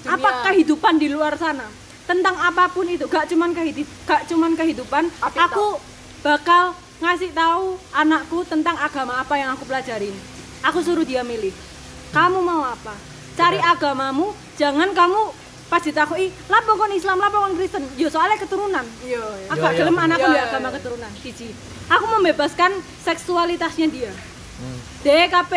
[0.06, 0.16] Dunia.
[0.16, 1.66] apa kehidupan di luar sana?
[2.06, 5.82] Tentang apa pun itu gak cuman kehidup gak cuman kehidupan Apik aku
[6.22, 10.14] bakal ngasih tahu anakku tentang agama apa yang aku pelajarin
[10.62, 11.54] aku suruh dia milih.
[12.14, 12.94] Kamu mau apa?
[13.36, 15.22] Cari agamamu jangan kamu
[15.66, 17.84] pas ditakoi lapo kon Islam lapo kon Kristen.
[17.98, 18.86] Yo soalnya keturunan.
[18.86, 19.22] Aku Yo,
[19.66, 20.06] yo, gelem bener.
[20.08, 20.74] anakku Yo, di yo, agama yo.
[20.78, 21.50] keturunan siji
[21.90, 24.12] aku membebaskan seksualitasnya dia.
[24.56, 24.80] Hmm.
[25.04, 25.54] DKP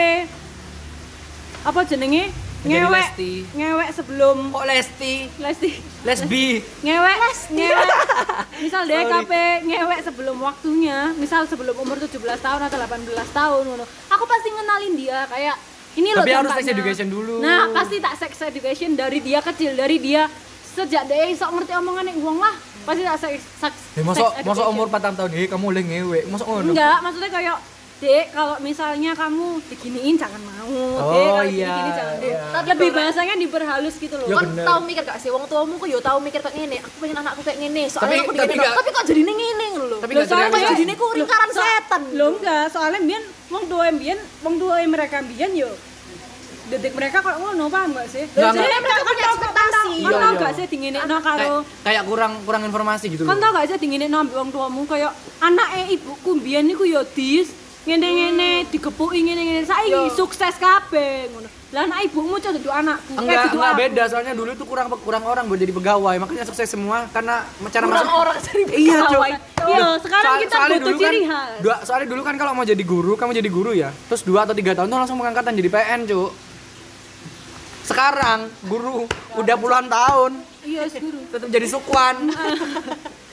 [1.64, 2.90] apa jenenge ngewek.
[2.90, 3.32] Lesti.
[3.52, 4.36] ngewek sebelum.
[4.50, 5.14] Kok Lesti?
[5.36, 5.70] Lesti.
[6.02, 6.46] Lesbi.
[6.80, 7.16] Ngewek.
[7.50, 7.88] Ngewek.
[8.64, 9.32] Misal DKP
[9.64, 11.14] ngewek sebelum waktunya.
[11.14, 13.84] Misal sebelum umur 17 tahun atau 18 tahun ngono.
[14.08, 15.56] Aku pasti ngenalin dia kayak
[15.94, 17.34] ini loh Tapi harus sex education dulu.
[17.38, 20.30] nah pasti tak sex education dari dia kecil dari dia
[20.68, 22.54] sejak dia sok ngerti omongan yang uang lah
[22.86, 24.70] pasti tak sex, sex, Eh, masa sex masa education.
[24.70, 26.70] umur 4 tahun eh kamu boleh ngewe masa ngono.
[26.70, 27.56] Enggak maksudnya kayak
[27.98, 30.70] Dek, kalau misalnya kamu diginiin jangan mau.
[30.70, 32.16] Oh, Dek, kalau iya, digini jangan.
[32.22, 32.38] iya.
[32.48, 34.26] Tapi lebih bahasanya diperhalus gitu loh.
[34.28, 34.62] Ya, bener.
[34.62, 37.42] tau mikir gak sih wong tuamu kok yo tau mikir kayak ngene, aku pengen anakku
[37.42, 39.98] kayak ngene, soalnya Tapi- aku tapi digini, gak- tapi kok jadi ngene lho.
[39.98, 40.50] Tapi Loh, gak soalnya.
[40.52, 42.02] Kayak jadine ku lingkaran So- setan.
[42.14, 45.70] Lo enggak, soalnya biyen wong tua biyen, wong tua mereka biyen yo
[46.68, 48.24] detik mereka kalau ngono paham gak sih?
[48.28, 49.88] Nggak, Jadi mereka punya kan tau- ekspektasi.
[49.98, 50.38] Kan Iya, tau iya.
[50.38, 53.42] gak sih dinginekno kayak, karo kayak kurang kurang informasi gitu Kan loh.
[53.42, 57.48] tau gak sih dinginekno ambek wong tuamu kayak anake ibuku biyen niku yo dis
[57.84, 61.48] ngene-ngene digepuki ngene-ngene saiki sukses kabeh ngono.
[61.68, 63.12] Lah anak ibumu cok duduk anakku.
[63.12, 66.44] Enggak, Eh, duduk enggak beda soalnya dulu tuh kurang kurang orang buat jadi pegawai, makanya
[66.44, 69.04] sukses semua karena cara Kurang masuk orang jadi Iya, Cok.
[69.04, 69.30] pegawai.
[69.68, 71.50] Iya, sekarang Soal- kita soalnya butuh dulu kan- ciri khas.
[71.60, 73.90] Dua, soalnya dulu kan kalau mau jadi guru, kamu jadi guru ya.
[74.08, 76.30] Terus dua atau tiga tahun tuh langsung pengangkatan jadi PN, Cuk.
[77.84, 81.20] Sekarang guru udah puluhan tahun Iya, guru.
[81.26, 82.16] tetap jadi sukwan.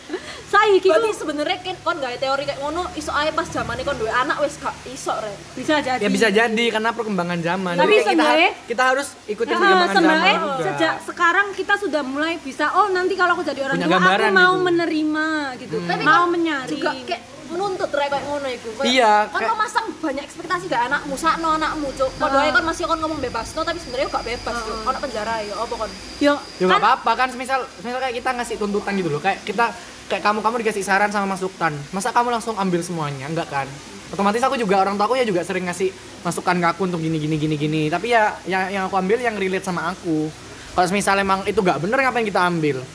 [0.55, 4.07] Saiki Berarti sebenarnya kan kon gak teori kayak ngono iso ae pas zamane kon duwe
[4.07, 5.35] anak wis gak iso rek.
[5.53, 5.99] bisa jadi.
[5.99, 7.73] ya bisa jadi karena perkembangan zaman.
[7.75, 10.63] Tapi kita, sebenarnya- kita harus ikutin Ya, perkembangan zaman sebenarnya juga.
[10.65, 14.27] sejak sekarang kita sudah mulai bisa oh nanti kalau aku jadi orang Punya tua aku
[14.31, 14.63] mau gitu.
[14.63, 15.27] menerima
[15.59, 18.69] gitu Tapi mau menyari juga kayak menuntut rek kayak ngono iku.
[18.81, 22.09] Iya, Kon kayak- memasang banyak ekspektasi gak anakmu, sakno anakmu, Cuk.
[22.17, 24.77] Padha ae kon masih kon ngomong bebas, no, tapi sebenarnya gak bebas, Cuk.
[24.83, 25.91] Ono penjara ya apa kon?
[26.17, 29.43] yo Ya nggak kan apa-apa kan semisal semisal kayak kita ngasih tuntutan gitu loh kayak
[29.43, 29.69] kita
[30.05, 33.25] kayak kamu kamu dikasih saran sama masukan masa kamu langsung ambil semuanya?
[33.25, 33.67] Enggak kan?
[34.13, 35.89] Otomatis aku juga orang tua aku ya juga sering ngasih
[36.21, 37.81] masukan ke aku untuk gini gini gini gini.
[37.89, 40.29] Tapi ya yang yang aku ambil yang relate sama aku.
[40.77, 42.85] Kalau semisal emang itu nggak bener ngapain kita ambil?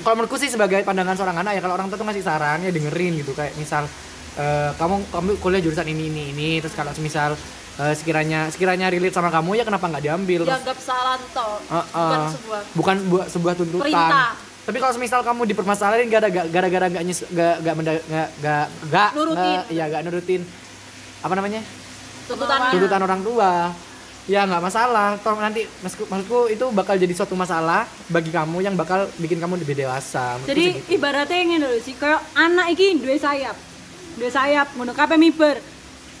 [0.00, 2.72] Kalau menurutku sih sebagai pandangan seorang anak ya kalau orang tua tuh ngasih saran ya
[2.72, 3.32] dengerin gitu.
[3.32, 3.88] Kayak misal
[4.36, 6.48] eh, kamu kamu kuliah jurusan ini ini ini.
[6.60, 7.36] Terus kalau semisal
[7.80, 10.44] eh, sekiranya sekiranya relate sama kamu ya kenapa nggak diambil?
[10.44, 11.56] Dianggap salah toh.
[11.72, 13.84] Uh, uh, Bukan sebuah bukan sebuah, sebuah tuntutan.
[13.88, 14.49] Perintah.
[14.70, 19.34] Tapi kalau semisal kamu dipermasalahin gara-gara gara-gara nggak nyes nggak menda- nggak nggak nggak Nurutin.
[19.34, 20.42] nggak- iya nggak nurutin.
[21.20, 21.60] Apa namanya?
[22.30, 22.70] Tuntutannya.
[22.70, 23.52] tuntutan orang tua.
[24.30, 25.18] Ya nggak masalah.
[25.18, 29.58] Toh nanti maksudku, maksudku itu bakal jadi suatu masalah bagi kamu yang bakal bikin kamu
[29.58, 30.38] lebih dewasa.
[30.46, 30.94] Jadi gitu.
[30.94, 33.58] ibaratnya ngene lho sih kayak anak iki duwe sayap.
[34.14, 35.58] Duwe sayap ngono kabeh miber.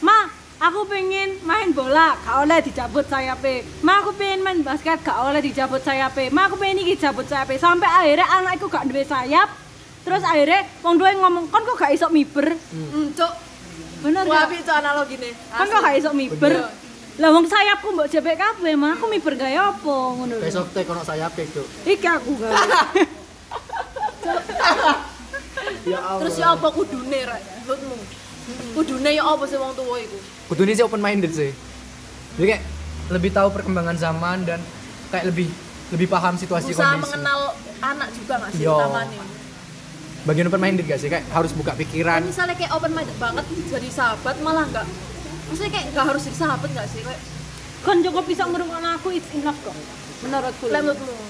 [0.02, 0.26] Ma
[0.60, 5.40] aku pengen main bola gak oleh dicabut sayape ma aku pengen main basket gak oleh
[5.40, 9.48] dicabut sayape ma aku pengen iki cabut sayape sampai akhirnya anakku gak duwe sayap.
[10.00, 12.56] Terus akhirnya wong duwe ngomong kon kok gak iso miber?
[12.72, 13.32] Hmm, Cuk.
[14.00, 14.48] bener gak?
[14.48, 15.30] tapi itu analogine.
[15.52, 16.52] kan kok gak iso miber?
[17.20, 20.44] Lah wong sayapku mbok jepek kabeh mah aku miber gaya apa ngono lho.
[20.44, 22.56] Besok teh kono saya tuh iki aku gawe.
[25.88, 26.20] Ya Allah.
[26.24, 27.42] Terus ya apa kudune rek?
[27.64, 28.19] Menurutmu?
[28.74, 30.18] Kudune ya apa sih wong tua iku?
[30.50, 31.50] Kudu ini sih open minded sih.
[32.38, 32.62] Jadi kayak
[33.10, 34.60] lebih tahu perkembangan zaman dan
[35.10, 35.50] kayak lebih
[35.90, 37.04] lebih paham situasi Usaha kondisi.
[37.10, 37.40] mengenal
[37.82, 39.22] anak juga gak sih utamanya?
[40.20, 41.08] bagian open minded gak sih?
[41.10, 42.20] Kayak harus buka Kan pikiran.
[42.22, 44.86] Misalnya kayak open minded banget jadi sahabat malah nggak
[45.50, 47.00] maksudnya kayak nggak harus jadi sahabat nggak sih?
[47.02, 47.22] Kayak
[47.82, 49.74] kon cukup bisa ngerungokno aku it's enough kok
[50.22, 50.66] menurutku.
[50.70, 51.29] Menurutmu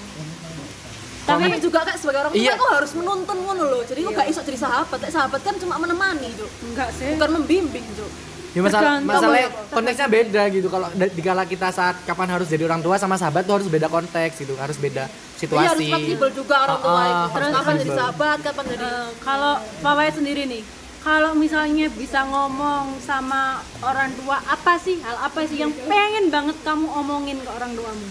[1.21, 2.53] tapi tapi juga kayak sebagai orang tua Iya.
[2.55, 4.97] kok harus menuntun ngono loh jadi kok gak iso jadi sahabat.
[4.99, 7.13] Kayak sahabat kan cuma menemani tuh enggak sih.
[7.13, 8.09] Bukan membimbing tuh
[8.51, 10.67] ya masalah masalahnya konteksnya beda gitu.
[10.67, 13.87] Kalau da- dikala kita saat kapan harus jadi orang tua sama sahabat tuh harus beda
[13.87, 14.53] konteks gitu.
[14.55, 15.85] Harus beda Jadi harus situasi.
[15.87, 17.01] fleksibel juga orang tua.
[17.01, 20.63] Itu ah, terus harus kapan jadi sahabat kapan jadi Eh, kalau Pawai sendiri nih
[21.01, 26.53] kalau misalnya bisa ngomong sama orang tua apa sih hal apa sih yang pengen banget
[26.61, 28.07] kamu omongin ke orang tuamu?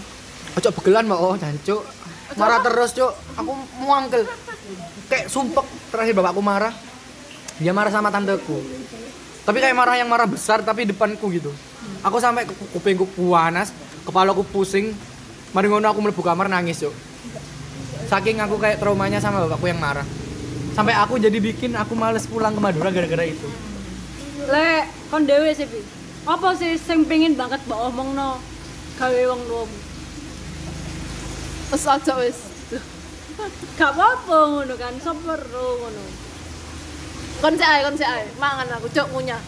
[0.52, 1.20] Ojo begelan mbak.
[1.20, 1.84] Oh jancuk
[2.38, 3.12] marah terus cuk.
[3.38, 4.22] Aku muangkel
[5.10, 6.74] kayak sumpek terakhir bapakku marah.
[7.58, 8.62] Dia marah sama tanteku.
[9.44, 11.50] Tapi kayak marah yang marah besar tapi depanku gitu.
[12.04, 13.74] Aku sampai ku- kupingku panas
[14.06, 14.94] kepalaku pusing.
[15.50, 16.94] Mari ngono aku mlebu kamar nangis cuk.
[18.06, 20.06] Saking aku kayak traumanya sama bapakku yang marah.
[20.74, 23.48] Sampai aku jadi bikin aku males pulang ke Madura gara-gara itu.
[24.46, 25.66] Le kon dewe sih
[26.24, 28.38] apa sih sing pengen banget mbak omongno?
[29.00, 29.78] Gawe wong tuamu
[31.70, 32.38] wes aja wes
[33.80, 36.02] gak apa-apa ngono kan seperu ngono.
[37.40, 38.28] Kon sih ae kon sih ae.
[38.36, 39.40] Mangan aku cok ngunyah.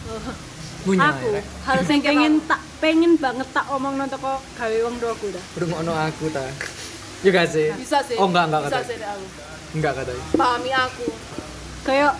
[0.83, 5.31] Punya, aku ya, hal sing pengen tak pengen banget tak omongno teko gawe wong tuaku
[5.31, 6.43] dah Rungokno aku ta.
[7.23, 7.71] Gak sih?
[7.79, 8.19] Bisa sih.
[8.19, 9.25] Oh enggak enggak bisa katanya sih aku.
[9.79, 11.07] Enggak katanya pahami aku.
[11.87, 12.13] Kayak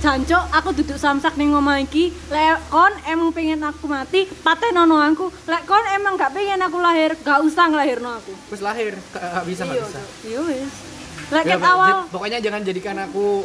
[0.00, 2.08] jancok aku duduk samsak ning omah iki.
[2.26, 5.28] Lek kon emang pengen aku mati patenono aku.
[5.44, 8.32] Lek kon emang gak pengen aku lahir gak usah ngelahirno aku.
[8.48, 10.00] Terus lahir, gak bisa nggak Iya, bisa.
[10.24, 10.72] iya wis.
[11.30, 13.44] Lek Ya, ket awal pokoknya jangan jadikan aku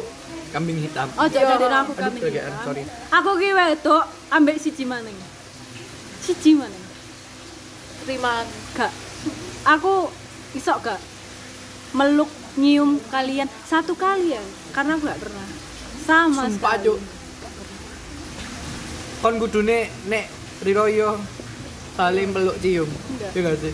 [0.50, 1.06] kambing hitam.
[1.12, 2.82] oh jadi aku Aduh, kami kegean, sorry.
[3.12, 5.14] aku ki wedok ambek siji maneng
[6.18, 6.82] siji maneng
[8.00, 8.90] terimaan gak.
[9.68, 10.08] Aku
[10.52, 10.98] iso gak?
[11.92, 13.46] Meluk nyium kalian.
[13.62, 14.42] Satu kali ya
[14.72, 15.46] karena aku gak pernah
[16.06, 16.98] sama Sumpah, Cuk.
[19.18, 20.24] kon kudune nek
[20.62, 21.18] riroyo
[21.92, 22.86] saling peluk cium
[23.32, 23.72] iya gak sih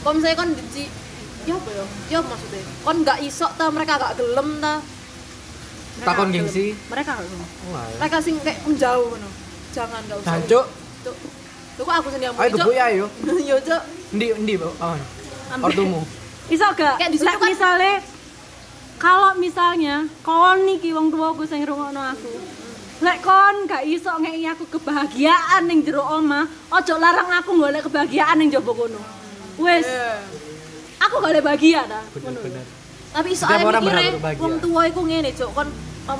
[0.00, 0.84] Kalau misalnya kon dici
[1.44, 1.84] ya apa ya?
[2.08, 2.64] Ya maksudnya?
[2.80, 4.80] Kon nggak isok ta mereka gak gelem ta.
[6.00, 6.72] Takon gengsi.
[6.88, 7.48] Mereka nggak gelem.
[7.96, 9.28] Mereka sing kayak menjauh ngono.
[9.70, 10.28] Jangan gak usah.
[10.30, 10.64] Jancuk,
[11.04, 11.16] Cuk.
[11.76, 13.06] Tuh kok aku sendiri yang ayo gebuk ya ayo.
[13.48, 13.82] Yo, Cuk.
[14.10, 14.72] Endi, Pak?
[14.80, 15.00] Awan.
[15.50, 15.64] Ambil.
[15.68, 16.00] Ortumu.
[16.48, 16.94] Iso gak?
[16.96, 17.92] Kayak di situ Lek kan- misalnya
[19.00, 22.32] kalau misalnya kon niki wong tuaku sing ngrungokno aku.
[23.00, 28.36] Lek kon gak iso ngeki aku kebahagiaan ning jero omah, ojo larang aku golek kebahagiaan
[28.36, 29.00] ning jaba kono.
[29.56, 30.20] Wes, Iya.
[31.00, 32.00] aku gak ada bahagia ta.
[32.12, 32.64] Bener-bener.
[33.10, 34.38] Tapi berhak berbahagia.
[34.38, 35.50] wong tua iku ngene, Cuk.
[35.56, 35.68] Kon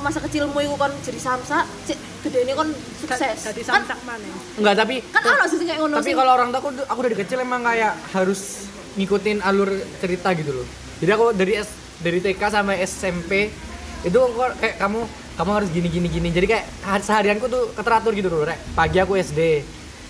[0.01, 3.37] masa kecilmu iku kon jadi samsak, cek gedene kon sukses.
[3.45, 4.25] Jadi Kan samsak mana?
[4.57, 7.37] Enggak, tapi kan ono sih kayak ngono tapi kalau orang tua aku, aku dari kecil
[7.45, 8.67] emang kayak harus
[8.97, 9.69] ngikutin alur
[10.03, 10.67] cerita gitu loh
[11.01, 11.69] jadi aku dari S,
[12.01, 13.53] dari TK sampai SMP
[14.01, 14.99] itu kok kayak kamu
[15.31, 18.97] kamu harus gini gini gini jadi kayak ha- seharianku tuh keteratur gitu loh rek pagi
[18.97, 19.61] aku SD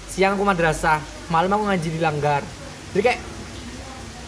[0.08, 2.40] siang aku madrasah malam aku ngaji di langgar
[2.92, 3.20] jadi kayak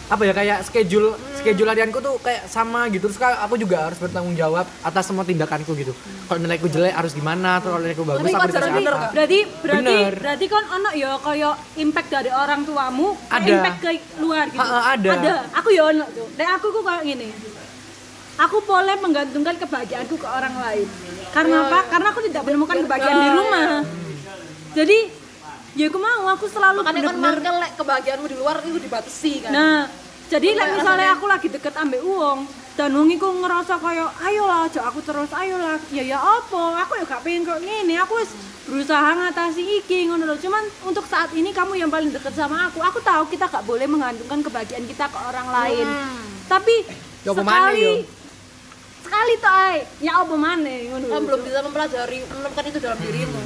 [0.04, 3.98] apa ya kayak schedule schedule harianku tuh kayak sama gitu terus kan aku juga harus
[3.98, 5.96] bertanggung jawab atas semua tindakanku gitu
[6.28, 9.12] kalau nilaiku jelek harus gimana terus kalau nilaiku bagus Tapi aku dikasih bener apa gak?
[9.12, 10.14] Berarti berarti Bener.
[10.14, 13.48] berarti kon ono ya kaya impact dari orang tuamu, Ada.
[13.50, 14.60] impact ke luar gitu.
[14.60, 15.10] Ha, ha, ada.
[15.10, 15.34] Ada.
[15.56, 16.28] Aku ya ono, Cuk.
[16.36, 17.28] Nek aku ku kayak gini.
[18.44, 20.88] Aku boleh menggantungkan kebahagiaanku ke orang lain.
[21.32, 21.80] Karena apa?
[21.88, 23.68] Karena aku tidak menemukan kebahagiaan di rumah.
[24.74, 24.98] Jadi
[25.74, 29.34] ya aku mau aku selalu makanya kon bener-bener mangkel lek kebahagiaanmu di luar itu dibatasi
[29.48, 29.52] kan.
[29.54, 29.80] Nah,
[30.30, 34.82] jadi like misalnya aku lagi deket ambek uang dan wong iku ngerasa kayak ayolah aja
[34.90, 38.34] aku terus ayolah ya ya apa aku ya gak pengen kok ngene aku wis
[38.66, 42.82] berusaha ngatasi iki ngono loh cuman untuk saat ini kamu yang paling deket sama aku
[42.82, 46.50] aku tahu kita gak boleh menggantungkan kebahagiaan kita ke orang lain Hmm.
[46.50, 46.76] tapi
[47.24, 48.04] Ya sekali?
[49.14, 53.42] Sekali tuh ay ya apa mana ngono Kan belum bisa mempelajari menemukan itu dalam dirimu.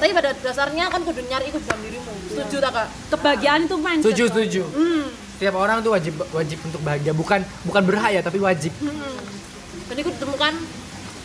[0.00, 2.12] Tapi pada dasarnya kan kudu nyari itu dalam dirimu.
[2.32, 2.88] Setuju tak kak?
[3.12, 4.32] kebahagiaan itu mindset setuju Kak.
[4.32, 5.04] setuju Hmm.
[5.36, 9.16] setiap orang tuh wajib wajib untuk bahagia bukan bukan berhak ya tapi wajib hmm.
[9.92, 10.52] Dan itu ditemukan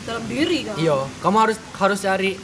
[0.04, 0.76] dalam diri kan.
[0.76, 2.36] iya kamu harus harus cari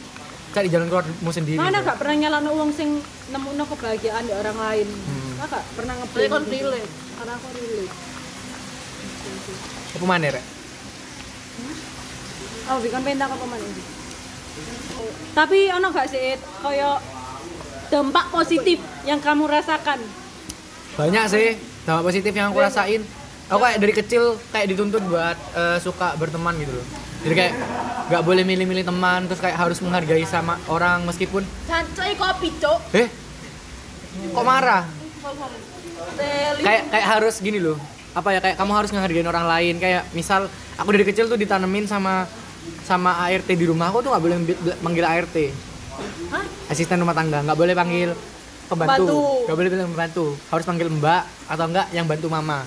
[0.52, 2.96] cari jalan keluarmu sendiri mana gak pernah nyalano uang sing
[3.28, 5.32] nemuno kebahagiaan di orang lain Hmm.
[5.42, 6.08] kakak pernah kon
[6.48, 6.64] gitu.
[6.64, 6.92] relate.
[7.20, 7.94] karena aku relate
[9.92, 10.61] apa mana rek
[12.70, 13.60] Oh, bikin pentak apa mana?
[13.60, 13.84] Ini?
[15.32, 16.98] Tapi ono gak sih kayak
[17.88, 20.00] dampak positif yang kamu rasakan?
[20.92, 21.56] banyak sih
[21.88, 23.02] dampak positif yang aku rasain.
[23.48, 26.86] Aku kayak dari kecil kayak dituntut buat eh, suka berteman gitu loh.
[27.24, 27.54] Jadi kayak
[28.12, 32.80] nggak boleh milih-milih teman terus kayak harus menghargai sama orang meskipun Cancai kopi cok.
[32.92, 33.08] eh?
[34.36, 34.84] Kok marah?
[36.60, 37.80] Kayak kayak harus gini loh
[38.12, 39.76] apa ya kayak kamu harus ngehargain orang lain.
[39.80, 42.28] Kayak misal aku dari kecil tuh ditanemin sama
[42.84, 43.89] sama ART di rumah.
[43.89, 44.38] Aku tuh nggak boleh
[44.84, 45.36] manggil ART
[46.32, 46.43] Hah?
[46.71, 47.43] asisten rumah tangga.
[47.43, 48.10] Nggak boleh panggil
[48.67, 49.47] pembantu.
[49.47, 50.26] Nggak boleh bilang pembantu.
[50.52, 52.63] Harus panggil mbak atau enggak yang bantu mama.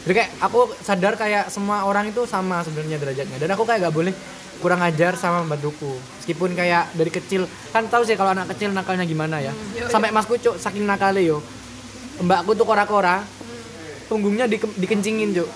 [0.00, 3.36] Jadi kayak aku sadar kayak semua orang itu sama sebenarnya derajatnya.
[3.36, 4.14] Dan aku kayak nggak boleh
[4.60, 5.96] kurang ajar sama pembantuku.
[6.20, 9.52] Meskipun kayak dari kecil kan tahu sih kalau anak kecil nakalnya gimana ya.
[9.76, 11.38] Yo, sampai masku cuk saking nakalnya yo.
[12.20, 13.24] Mbakku tuh kora-kora
[14.10, 15.46] punggungnya dike- dikencingin cuk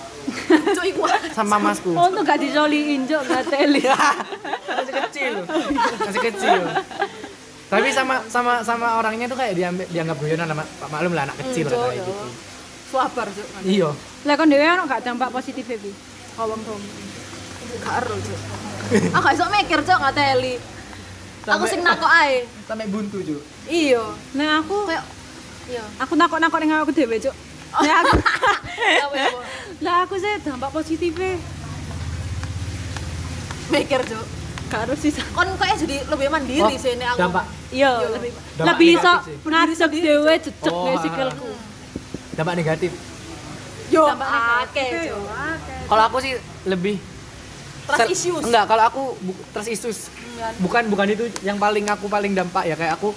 [1.29, 3.83] sama masku Oh, tuh gak disoliin, Jok, gak teli.
[4.65, 5.33] masih kecil
[5.99, 6.59] masih kecil
[7.65, 11.37] tapi sama sama sama orangnya tuh kayak diambil dianggap guyonan sama Pak maklum lah anak
[11.41, 12.13] kecil Hmm, lah Cok, kayak gitu
[12.85, 13.47] Swabar cok.
[13.65, 13.89] iya
[14.23, 15.91] Lah kon dhewe ono gak dampak positif Bi?
[16.33, 16.87] Kawang kamu.
[17.77, 18.39] Gak ero cok.
[19.11, 20.55] Aku gak iso mikir cok nggak teli.
[20.55, 22.45] Aku Sampai- sing nakok ae.
[22.63, 24.01] sampai buntu cuk Iya.
[24.33, 25.03] Nah, aku Kayak
[25.67, 25.83] iya.
[25.97, 27.35] aku nakok-nakok ning aku dhewe, Cuk.
[27.77, 28.17] Lah aku?
[29.81, 31.35] Lah aku sih dampak positifnya
[33.65, 34.25] Mikir cok.
[34.65, 35.13] gak harus sih.
[35.31, 37.19] Kon kayak jadi lebih mandiri Oh, sih nek aku.
[37.19, 41.49] dampak Iya, lebih lebih iso narik dhewe jejeg Oh, nih sikilku.
[42.33, 42.91] dampak negatif
[43.87, 44.29] Yo, Dampak
[44.65, 45.79] akeh akeh.
[45.85, 46.33] kalau aku sih
[46.65, 46.97] lebih
[47.85, 48.41] Trust issues.
[48.43, 49.99] enggak kalau aku bu- trust issues
[50.57, 53.13] bukan bukan itu yang paling aku paling dampak ya kayak aku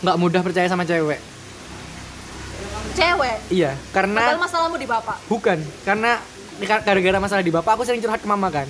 [0.00, 1.22] nggak mudah percaya sama cewek
[2.92, 3.38] Cewek.
[3.50, 5.16] iya Padahal karena masalahmu di bapak.
[5.26, 6.20] bukan karena
[6.62, 8.68] gara-gara masalah di bapak aku sering curhat ke mama kan.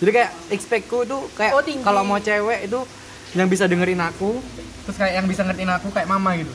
[0.00, 2.80] Jadi kayak expectku tuh kayak Oh, kalau mau cewek itu
[3.36, 4.40] yang bisa dengerin aku
[4.88, 6.50] terus kayak yang bisa ngertiin aku kayak mama gitu.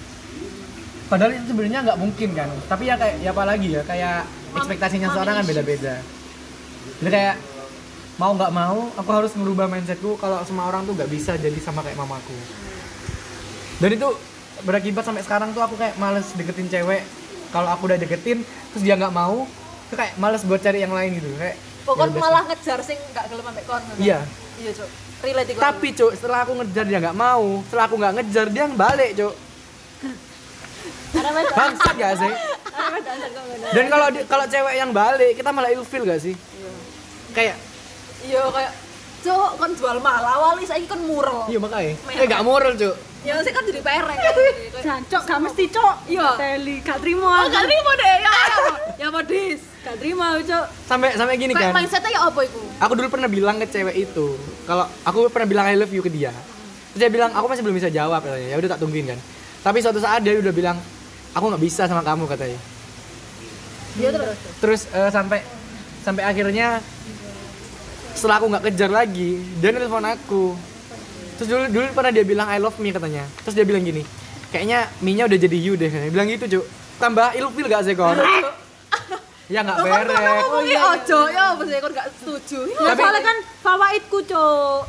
[1.06, 4.26] Padahal itu sebenarnya nggak mungkin kan tapi ya kayak ya apalagi ya kayak
[4.58, 6.02] ekspektasinya seorang kan beda-beda.
[7.04, 7.36] Jadi kayak
[8.18, 11.86] mau nggak mau aku harus merubah mindsetku kalau semua orang tuh nggak bisa jadi sama
[11.86, 12.34] kayak mamaku.
[13.78, 14.10] Dan itu
[14.64, 17.04] berakibat sampai sekarang tuh aku kayak males deketin cewek
[17.52, 19.44] kalau aku udah deketin terus dia nggak mau
[19.92, 23.30] tuh kayak males buat cari yang lain gitu kayak Pokoknya ya malah ngejar sing gak
[23.30, 23.78] gelem ambek kon.
[24.02, 24.26] Iya.
[24.58, 24.90] Iya, Cok.
[25.22, 25.54] relate.
[25.54, 29.36] Tapi cuk, setelah aku ngejar dia nggak mau, setelah aku nggak ngejar dia balik wedok.
[31.56, 32.32] Bangsat gak sih?
[33.72, 36.34] Dan kalau kalau cewek yang balik, kita malah ilfil gak sih?
[37.32, 37.56] Kayak,
[38.26, 38.72] Iya kayak
[39.22, 41.50] Cuk, kan jual mahal awalnya saiki kan murel.
[41.50, 41.94] iya makanya.
[42.18, 42.94] Eh gak moral cuk.
[43.26, 44.34] Ya saya kan jadi perek kan.
[44.86, 45.96] Jancok gak mesti cok.
[46.06, 46.30] Iya.
[46.38, 47.26] Teli gak trimo.
[47.26, 48.16] Oh, gak terima deh.
[48.22, 48.32] Ya,
[49.02, 49.60] ya, modis.
[49.82, 50.66] Gak trimo cok.
[50.86, 51.74] Sampai sampai gini kan.
[51.74, 52.62] mindsetnya ya apa iku?
[52.86, 54.38] Aku dulu pernah bilang ke cewek itu,
[54.70, 56.30] kalau aku pernah bilang I love you ke dia.
[56.94, 58.48] Terus dia bilang aku masih belum bisa jawab katanya.
[58.54, 59.20] Ya udah tak tungguin kan.
[59.66, 60.78] Tapi suatu saat dia udah bilang
[61.34, 62.60] aku nggak bisa sama kamu katanya.
[63.98, 64.38] Dia terus.
[64.62, 65.40] Terus eh, sampai
[66.06, 66.78] sampai akhirnya
[68.14, 70.75] setelah aku nggak kejar lagi, dia nelfon aku.
[71.36, 73.24] Terus dulu dulu pernah dia bilang I love me katanya.
[73.44, 74.02] Terus dia bilang gini,
[74.50, 75.88] kayaknya Minya udah jadi you deh.
[75.88, 76.12] katanya.
[76.12, 76.66] Bilang gitu cuk.
[76.96, 78.16] Tambah ilfil gak sih kon?
[79.46, 80.10] ya nggak beres.
[80.10, 82.60] pernah ngomongin ojo ya apa sih kon gak setuju.
[82.66, 84.82] Ya Tapi- soalnya kan fawaidku cok.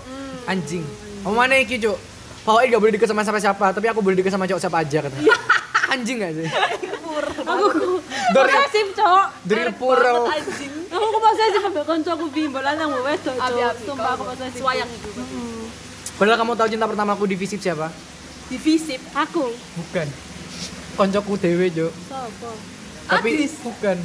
[0.47, 0.85] Anjing.
[1.21, 1.99] Mau mana iki, Cuk?
[2.41, 5.35] Pokoknya gak boleh deket sama siapa-siapa, tapi aku boleh deket sama cowok siapa aja katanya.
[5.93, 6.47] Anjing gak sih?
[7.43, 7.67] Aku
[8.31, 9.27] Dari- posesif cok.
[9.43, 10.31] Dari puro.
[10.31, 10.73] Anjing.
[10.87, 13.75] Aku ku posesif ambek kancaku bimbel lanang mbok wedok cok.
[13.83, 14.63] Sumpah aku posesif.
[14.63, 15.11] Suayang itu.
[16.17, 17.93] Padahal kamu tahu cinta pertamaku di Visip siapa?
[18.47, 19.01] Divisip.
[19.13, 19.53] Aku.
[19.53, 20.07] Bukan.
[20.97, 21.93] Koncoku dewe, Cuk.
[22.07, 22.51] Sopo?
[23.07, 23.61] Tapi Adis.
[23.61, 23.97] bukan.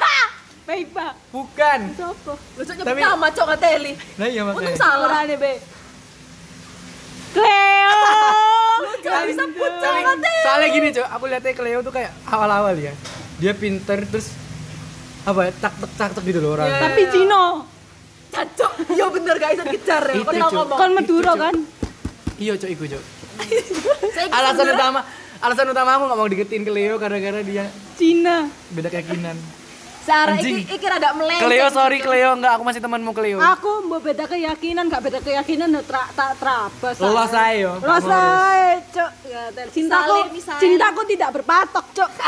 [0.68, 1.12] Baik pak.
[1.28, 1.80] Bukan.
[1.92, 2.32] Sopo?
[2.56, 3.92] Lu cok nyebut Tapi- nama cok ngeteli.
[4.16, 4.78] Nah iya Untung makanya.
[4.78, 5.08] salah.
[5.12, 5.52] Orane be.
[7.34, 8.00] Cleo.
[9.02, 10.02] Gak bisa ngeteli.
[10.40, 12.94] soalnya gini, Cuk, aku lihatnya Cleo tuh kayak awal-awal ya.
[13.36, 14.32] Dia pinter terus
[15.24, 16.68] apa ya, tak tak tak tak gitu loh orang.
[16.68, 16.80] Iya.
[16.80, 17.44] Tapi Cino.
[18.34, 18.72] Cacok.
[18.90, 20.14] Iya bener guys, kejar ya.
[20.14, 20.78] Itu, Kon ngomong.
[20.78, 21.54] Kon Madura kan?
[22.34, 22.84] Iya, Cuk, iku.
[24.10, 25.00] Saya Alasan utama
[25.44, 28.48] alasan utama aku gak mau deketin Cleo gara-gara dia Cina.
[28.72, 29.36] beda keyakinan.
[30.04, 31.48] Sarah iki iki rada melenceng.
[31.48, 33.40] Cleo sorry Cleo enggak aku masih temanmu Cleo.
[33.40, 36.96] Aku mbok beda keyakinan, gak beda keyakinan udah tra, tak terabas.
[36.96, 37.72] Lo saya yo.
[37.80, 39.10] Lo saya, cok.
[39.28, 39.42] Ya.
[39.68, 42.10] Cintaku, Misalnya- cintaku tidak berpatok, cok.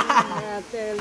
[0.73, 0.93] Ya.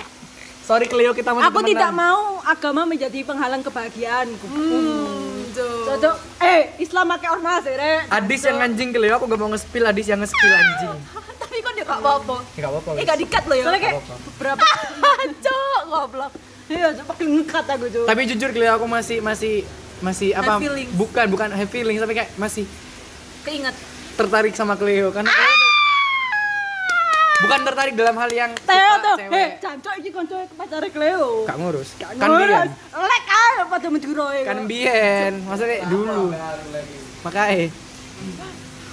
[0.65, 1.69] Sorry Cleo kita masih Aku temenan.
[1.71, 4.45] tidak mau agama menjadi penghalang kebahagiaanku.
[4.45, 5.67] Hmm, Jo.
[5.88, 6.15] Cocok.
[6.41, 8.01] Eh, Islam pakai ormas ya, Rek.
[8.10, 10.89] Adis yang anjing Cleo aku gak mau nge-spill Adis yang nge-spill anjing.
[11.38, 12.38] Tapi kon ya gak apa-apa.
[12.51, 12.89] Gak apa-apa.
[12.91, 13.63] Eh gak dikat lo ya.
[13.63, 13.95] Soalnya kayak
[14.28, 14.65] beberapa
[15.45, 16.34] Cok, goblok.
[16.65, 18.06] Iya, cok pakai ngekat aku, cok.
[18.10, 19.54] Tapi jujur Cleo aku masih masih
[20.01, 20.58] masih apa?
[20.91, 22.65] Bukan bukan have feelings tapi kayak masih
[23.45, 23.78] Keinget.
[24.17, 25.64] tertarik sama Cleo karena Cleo tuh-
[27.38, 29.36] bukan tertarik dalam hal yang Teo tuh, cewek.
[29.36, 31.43] eh, cancok iki konco pacare Cleo.
[31.43, 31.89] Gak ngurus.
[31.98, 32.69] Kan Ngurus.
[32.93, 34.43] Lek ae pada Madura ya.
[34.43, 36.32] Kan biyen, maksudnya dulu.
[37.21, 37.67] Makanya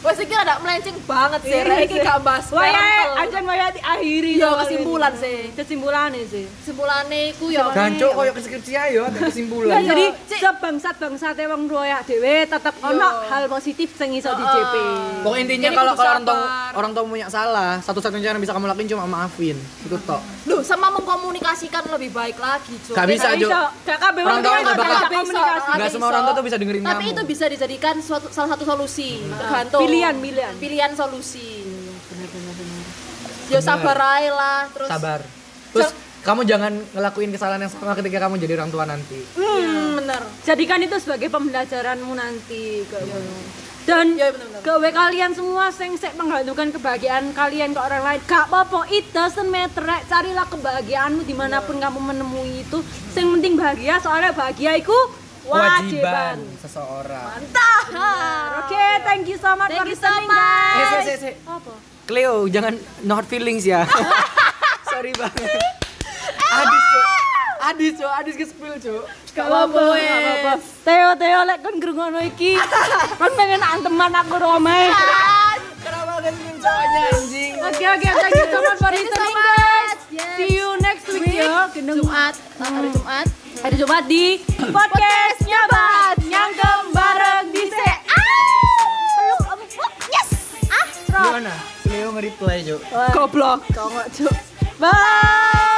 [0.03, 1.55] Wes iki rada melenceng banget sih.
[1.57, 3.23] Rek iki gak bahas Waya, parental.
[3.23, 4.33] anjen waya diakhiri.
[4.35, 4.61] Iya, soalnya.
[4.61, 5.39] kesimpulan sih.
[5.55, 6.45] Kesimpulannya sih.
[6.53, 7.65] Kesimpulannya iku ya.
[7.71, 9.79] Ganco koyo skripsi ayo Nah, kesimpulan.
[9.81, 10.41] jadi Cik.
[10.43, 14.75] sebangsat-bangsat wong roya dhewe tetep ono hal positif sing iso di JP.
[15.23, 16.41] Pokoknya intinya kalau kalau orang tua
[16.73, 19.55] orang tua punya salah, satu-satunya cara yang bisa kamu lakuin cuma maafin.
[19.81, 20.19] Itu tok.
[20.43, 22.95] Duh, sama mengkomunikasikan lebih baik lagi, Cok.
[22.95, 23.47] Gak bisa, Jo.
[23.85, 25.71] Gak kabeh Orang wong tua tuh nggak gak bakal- bisa komunikasi.
[25.71, 27.13] Enggak semua orang tua tuh bisa dengerin Tapi kamu.
[27.15, 29.23] itu bisa dijadikan suatu salah satu solusi.
[29.23, 29.92] Tergantung.
[29.93, 30.55] Pilihan, pilihan.
[30.57, 31.69] Pilihan solusi.
[33.47, 35.21] Ya sabar aja lah, terus Sabar.
[35.73, 35.91] Terus
[36.23, 39.21] kamu jangan ngelakuin kesalahan yang sama ketika kamu jadi orang tua nanti.
[39.37, 40.23] Hmm, bener.
[40.43, 43.61] Jadikan itu sebagai pembelajaranmu nanti kayak ngono.
[43.83, 44.63] Dan Iya, bener-bener.
[44.63, 48.21] gawe kalian semua sing sek menggantungkan kebahagiaan kalian ke orang lain.
[48.25, 49.83] Gak apa-apa, it doesn't matter.
[50.07, 52.79] Carilah kebahagiaanmu di mana pun kamu menemui itu.
[53.11, 54.95] Sing penting bahagia, soalnya bahagia itu
[55.45, 56.37] wajiban.
[56.59, 57.41] seseorang.
[57.41, 57.85] Mantap.
[58.61, 60.77] Oke, thank you so much Thank for you so listening, much.
[60.77, 61.05] Eh, guys.
[61.05, 61.31] se, se, se.
[61.45, 61.73] Apa?
[62.03, 63.87] Cleo, jangan no hard feelings ya.
[64.91, 65.51] Sorry banget.
[66.53, 67.07] Adis, Cok.
[67.63, 68.13] Adis, Cok.
[68.13, 68.37] Adis
[68.83, 69.05] Cok.
[69.33, 70.53] Gak apa-apa, gak apa-apa.
[70.85, 72.53] Teo, Teo, lek kon ngrungokno iki.
[73.17, 74.93] Kon pengen teman aku Rome.
[75.83, 77.53] Kenapa gak senyum cowoknya anjing?
[77.65, 79.91] Oke, oke, thank you so much for listening, guys.
[80.13, 80.35] Yes.
[80.37, 81.67] See you next week, ya.
[81.73, 83.27] Gendeng Jumat, hari Jumat.
[83.63, 87.91] Hari Jumat di podcast nyabat nyangkem bareng di se.
[89.15, 89.61] Peluk om.
[90.11, 90.29] Yes.
[90.67, 91.55] Ah, Gimana?
[91.87, 92.83] Cleo nge-reply, Cok.
[93.15, 94.35] Goblok, kau nggak cuk.
[94.83, 95.72] Bye.